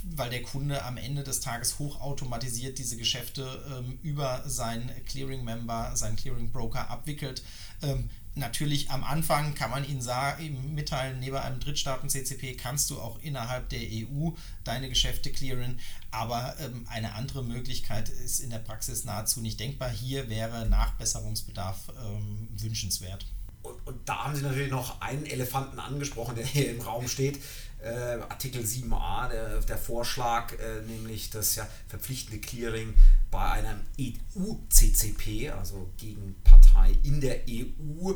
weil 0.03 0.29
der 0.29 0.43
Kunde 0.43 0.83
am 0.83 0.97
Ende 0.97 1.23
des 1.23 1.39
Tages 1.39 1.79
hochautomatisiert 1.79 2.77
diese 2.77 2.97
Geschäfte 2.97 3.63
ähm, 3.77 3.99
über 4.01 4.43
seinen 4.47 4.89
Clearing-Member, 5.05 5.95
seinen 5.95 6.15
Clearing-Broker 6.15 6.89
abwickelt. 6.89 7.43
Ähm, 7.81 8.09
natürlich 8.35 8.89
am 8.91 9.03
Anfang 9.03 9.55
kann 9.55 9.71
man 9.71 9.87
Ihnen 9.87 10.01
sagen, 10.01 10.73
mitteilen, 10.73 11.19
neben 11.19 11.35
einem 11.35 11.59
Drittstaaten-CCP 11.59 12.55
kannst 12.55 12.89
du 12.89 12.99
auch 12.99 13.19
innerhalb 13.21 13.69
der 13.69 13.81
EU 13.81 14.31
deine 14.63 14.89
Geschäfte 14.89 15.31
clearen, 15.31 15.79
aber 16.11 16.55
ähm, 16.59 16.85
eine 16.89 17.13
andere 17.13 17.43
Möglichkeit 17.43 18.09
ist 18.09 18.39
in 18.39 18.49
der 18.49 18.59
Praxis 18.59 19.03
nahezu 19.03 19.41
nicht 19.41 19.59
denkbar. 19.59 19.89
Hier 19.89 20.29
wäre 20.29 20.67
Nachbesserungsbedarf 20.67 21.91
ähm, 22.03 22.47
wünschenswert. 22.57 23.25
Und, 23.63 23.75
und, 23.85 24.09
da 24.09 24.25
haben 24.25 24.35
Sie 24.35 24.41
natürlich 24.41 24.71
noch 24.71 25.01
einen 25.01 25.25
Elefanten 25.25 25.79
angesprochen, 25.79 26.35
der 26.35 26.45
hier 26.45 26.71
im 26.71 26.81
Raum 26.81 27.07
steht. 27.07 27.39
Äh, 27.83 28.19
Artikel 28.29 28.61
7a, 28.61 29.29
der, 29.29 29.59
der 29.61 29.77
Vorschlag, 29.77 30.53
äh, 30.53 30.81
nämlich 30.81 31.31
das 31.31 31.55
ja 31.55 31.67
verpflichtende 31.87 32.39
Clearing 32.39 32.93
bei 33.31 33.43
einem 33.43 33.79
EU-CCP, 33.99 35.49
also 35.49 35.89
gegen 35.97 36.35
Partei 36.43 36.95
in 37.03 37.21
der 37.21 37.41
EU. 37.49 38.11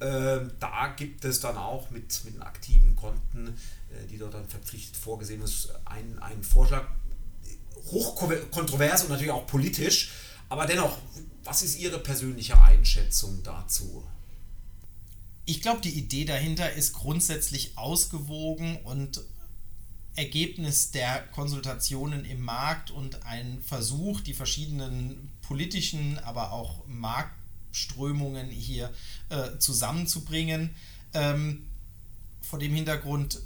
Äh, 0.00 0.46
da 0.60 0.94
gibt 0.96 1.24
es 1.24 1.40
dann 1.40 1.56
auch 1.56 1.90
mit, 1.90 2.24
mit 2.24 2.34
den 2.34 2.42
aktiven 2.42 2.94
Konten, 2.94 3.48
äh, 3.90 4.06
die 4.10 4.18
dort 4.18 4.34
dann 4.34 4.46
verpflichtet 4.46 4.96
vorgesehen 4.96 5.40
ist, 5.40 5.70
einen, 5.86 6.18
einen 6.18 6.42
Vorschlag, 6.42 6.86
hochkontrovers 7.86 9.04
und 9.04 9.10
natürlich 9.10 9.32
auch 9.32 9.46
politisch. 9.46 10.10
Aber 10.48 10.66
dennoch, 10.66 10.98
was 11.44 11.62
ist 11.62 11.78
Ihre 11.78 12.00
persönliche 12.00 12.60
Einschätzung 12.60 13.42
dazu? 13.42 14.04
Ich 15.48 15.62
glaube, 15.62 15.80
die 15.80 15.96
Idee 15.96 16.24
dahinter 16.24 16.72
ist 16.72 16.92
grundsätzlich 16.92 17.78
ausgewogen 17.78 18.78
und 18.82 19.20
Ergebnis 20.16 20.90
der 20.90 21.20
Konsultationen 21.28 22.24
im 22.24 22.40
Markt 22.40 22.90
und 22.90 23.24
ein 23.24 23.62
Versuch, 23.62 24.20
die 24.22 24.34
verschiedenen 24.34 25.30
politischen, 25.42 26.18
aber 26.18 26.50
auch 26.50 26.84
Marktströmungen 26.88 28.50
hier 28.50 28.92
äh, 29.28 29.56
zusammenzubringen. 29.58 30.74
Ähm, 31.14 31.68
vor 32.42 32.58
dem 32.58 32.74
Hintergrund 32.74 33.40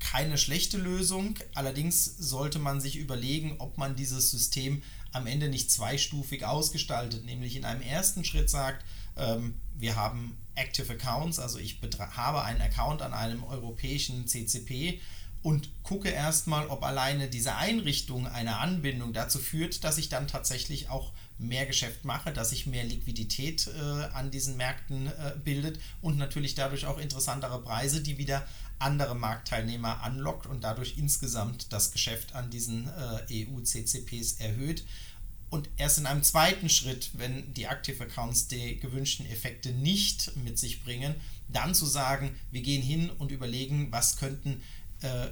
keine 0.00 0.36
schlechte 0.36 0.78
Lösung. 0.78 1.36
Allerdings 1.54 2.04
sollte 2.18 2.58
man 2.58 2.80
sich 2.80 2.96
überlegen, 2.96 3.56
ob 3.58 3.78
man 3.78 3.94
dieses 3.94 4.32
System 4.32 4.82
am 5.12 5.28
Ende 5.28 5.48
nicht 5.48 5.70
zweistufig 5.70 6.44
ausgestaltet, 6.44 7.24
nämlich 7.24 7.54
in 7.54 7.64
einem 7.64 7.82
ersten 7.82 8.24
Schritt 8.24 8.50
sagt, 8.50 8.84
ähm, 9.16 9.54
wir 9.78 9.96
haben 9.96 10.36
Active 10.60 10.92
Accounts, 10.92 11.38
also 11.38 11.58
ich 11.58 11.80
habe 12.16 12.42
einen 12.42 12.60
Account 12.60 13.02
an 13.02 13.14
einem 13.14 13.42
europäischen 13.44 14.26
CCP 14.26 15.00
und 15.42 15.70
gucke 15.82 16.10
erstmal, 16.10 16.66
ob 16.66 16.84
alleine 16.84 17.28
diese 17.28 17.56
Einrichtung 17.56 18.26
einer 18.26 18.60
Anbindung 18.60 19.12
dazu 19.12 19.38
führt, 19.38 19.84
dass 19.84 19.96
ich 19.96 20.10
dann 20.10 20.28
tatsächlich 20.28 20.90
auch 20.90 21.12
mehr 21.38 21.64
Geschäft 21.64 22.04
mache, 22.04 22.32
dass 22.32 22.50
sich 22.50 22.66
mehr 22.66 22.84
Liquidität 22.84 23.68
äh, 23.68 23.80
an 24.14 24.30
diesen 24.30 24.58
Märkten 24.58 25.06
äh, 25.06 25.32
bildet 25.42 25.80
und 26.02 26.18
natürlich 26.18 26.54
dadurch 26.54 26.84
auch 26.84 26.98
interessantere 26.98 27.62
Preise, 27.62 28.02
die 28.02 28.18
wieder 28.18 28.46
andere 28.78 29.14
Marktteilnehmer 29.14 30.02
anlockt 30.02 30.46
und 30.46 30.64
dadurch 30.64 30.98
insgesamt 30.98 31.72
das 31.72 31.92
Geschäft 31.92 32.34
an 32.34 32.50
diesen 32.50 32.88
äh, 33.28 33.46
EU-CCPs 33.46 34.40
erhöht. 34.40 34.84
Und 35.50 35.68
erst 35.76 35.98
in 35.98 36.06
einem 36.06 36.22
zweiten 36.22 36.68
Schritt, 36.68 37.10
wenn 37.14 37.52
die 37.54 37.64
Active 37.64 38.04
Accounts 38.04 38.46
die 38.46 38.78
gewünschten 38.78 39.26
Effekte 39.26 39.72
nicht 39.72 40.36
mit 40.36 40.58
sich 40.58 40.84
bringen, 40.84 41.14
dann 41.48 41.74
zu 41.74 41.86
sagen, 41.86 42.36
wir 42.52 42.62
gehen 42.62 42.82
hin 42.82 43.10
und 43.10 43.32
überlegen, 43.32 43.90
was 43.90 44.16
könnten 44.16 44.62
äh, 45.02 45.28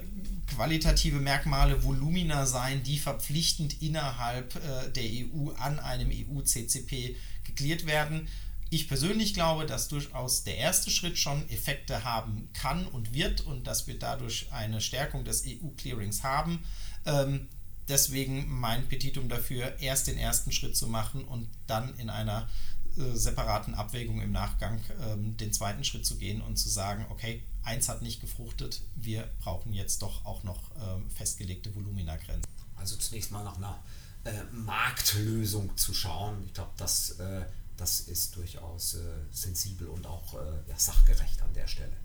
qualitative 0.47 1.21
Merkmale, 1.21 1.85
Volumina 1.85 2.47
sein, 2.47 2.83
die 2.83 2.99
verpflichtend 2.99 3.81
innerhalb 3.83 4.57
äh, 4.57 4.91
der 4.91 5.05
EU 5.05 5.51
an 5.59 5.79
einem 5.79 6.11
EU-CCP 6.11 7.17
geklärt 7.45 7.87
werden. 7.87 8.29
Ich 8.71 8.89
persönlich 8.89 9.35
glaube, 9.35 9.67
dass 9.67 9.89
durchaus 9.89 10.43
der 10.43 10.59
erste 10.59 10.91
Schritt 10.91 11.19
schon 11.19 11.49
Effekte 11.49 12.05
haben 12.05 12.49
kann 12.55 12.87
und 12.87 13.15
wird 13.15 13.43
und 13.43 13.67
dass 13.67 13.87
wir 13.87 13.99
dadurch 13.99 14.53
eine 14.53 14.81
Stärkung 14.81 15.25
des 15.25 15.45
EU-Clearings 15.47 16.23
haben. 16.23 16.65
Ähm, 17.07 17.49
deswegen 17.89 18.49
mein 18.49 18.89
Petitum 18.89 19.29
dafür, 19.29 19.79
erst 19.81 20.07
den 20.07 20.19
ersten 20.19 20.53
Schritt 20.53 20.77
zu 20.77 20.87
machen 20.87 21.25
und 21.25 21.49
dann 21.67 21.97
in 21.99 22.11
einer 22.11 22.49
äh, 22.97 23.17
separaten 23.17 23.75
Abwägung 23.75 24.21
im 24.21 24.33
Nachgang 24.33 24.81
ähm, 25.01 25.37
den 25.37 25.53
zweiten 25.53 25.85
Schritt 25.85 26.07
zu 26.07 26.17
gehen 26.17 26.41
und 26.41 26.57
zu 26.57 26.69
sagen, 26.69 27.07
okay, 27.11 27.43
eins 27.63 27.89
hat 27.89 28.03
nicht 28.03 28.21
gefruchtet, 28.21 28.83
wir 28.97 29.29
brauchen 29.41 29.73
jetzt 29.73 30.03
doch 30.03 30.25
auch 30.25 30.43
noch 30.43 30.71
ähm, 30.77 31.11
festgelegte 31.11 31.75
Volumina-Grenzen. 31.75 32.51
Also 32.77 32.97
zunächst 32.97 33.31
mal 33.31 33.45
nach 33.45 33.57
einer 33.57 33.83
äh, 34.25 34.43
Marktlösung 34.53 35.77
zu 35.77 35.95
schauen. 35.95 36.43
Ich 36.47 36.55
glaube, 36.55 36.73
das, 36.77 37.11
äh, 37.19 37.43
das 37.77 38.01
ist 38.01 38.37
durchaus 38.37 38.95
äh, 38.95 39.01
sensibel 39.31 39.89
und 39.89 40.07
auch 40.07 40.35
äh, 40.35 40.69
ja, 40.69 40.79
sachgerecht 40.79 41.41
an 41.43 41.53
der 41.55 41.67
Stelle. 41.67 41.97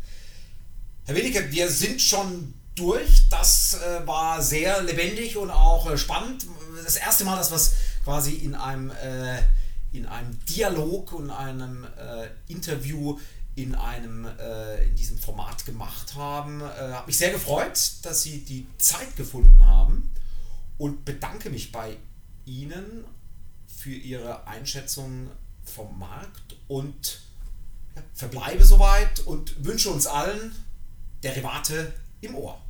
Herr 1.05 1.15
Willicke, 1.15 1.51
wir 1.51 1.69
sind 1.69 2.01
schon 2.01 2.53
durch. 2.75 3.29
Das 3.29 3.75
äh, 3.75 4.05
war 4.07 4.41
sehr 4.41 4.81
lebendig 4.83 5.37
und 5.37 5.51
auch 5.51 5.89
äh, 5.89 5.97
spannend. 5.97 6.45
Das 6.83 6.95
erste 6.95 7.23
Mal, 7.25 7.37
dass 7.37 7.51
wir 7.51 7.57
es 7.57 7.73
quasi 8.03 8.33
in 8.35 8.55
einem, 8.55 8.91
äh, 8.91 9.39
in 9.91 10.05
einem 10.05 10.37
Dialog 10.45 11.13
und 11.13 11.29
einem 11.29 11.83
äh, 11.83 12.27
Interview 12.51 13.17
in 13.55 13.75
einem 13.75 14.25
äh, 14.25 14.83
in 14.85 14.95
diesem 14.95 15.17
Format 15.17 15.65
gemacht 15.65 16.15
haben. 16.15 16.61
Äh, 16.61 16.93
Habe 16.93 17.07
mich 17.07 17.17
sehr 17.17 17.31
gefreut, 17.31 17.79
dass 18.01 18.23
Sie 18.23 18.39
die 18.39 18.65
Zeit 18.77 19.15
gefunden 19.15 19.65
haben 19.65 20.11
und 20.77 21.05
bedanke 21.05 21.49
mich 21.49 21.71
bei 21.71 21.97
Ihnen 22.45 23.05
für 23.67 23.91
Ihre 23.93 24.47
Einschätzung 24.47 25.29
vom 25.63 25.99
Markt 25.99 26.55
und 26.67 27.21
verbleibe 28.15 28.65
soweit 28.65 29.19
und 29.21 29.63
wünsche 29.63 29.91
uns 29.91 30.07
allen 30.07 30.55
Derivate 31.21 31.93
im 32.23 32.35
Ohr. 32.35 32.61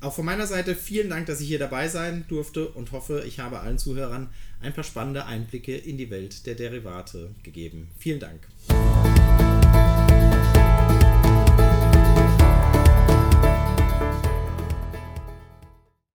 Auch 0.00 0.12
von 0.12 0.26
meiner 0.26 0.46
Seite 0.46 0.74
vielen 0.74 1.08
Dank, 1.08 1.26
dass 1.26 1.40
ich 1.40 1.48
hier 1.48 1.58
dabei 1.58 1.88
sein 1.88 2.26
durfte 2.28 2.68
und 2.68 2.92
hoffe, 2.92 3.24
ich 3.26 3.40
habe 3.40 3.60
allen 3.60 3.78
Zuhörern 3.78 4.28
ein 4.60 4.74
paar 4.74 4.84
spannende 4.84 5.24
Einblicke 5.24 5.74
in 5.74 5.96
die 5.96 6.10
Welt 6.10 6.46
der 6.46 6.54
Derivate 6.54 7.30
gegeben. 7.42 7.88
Vielen 7.98 8.20
Dank. 8.20 8.46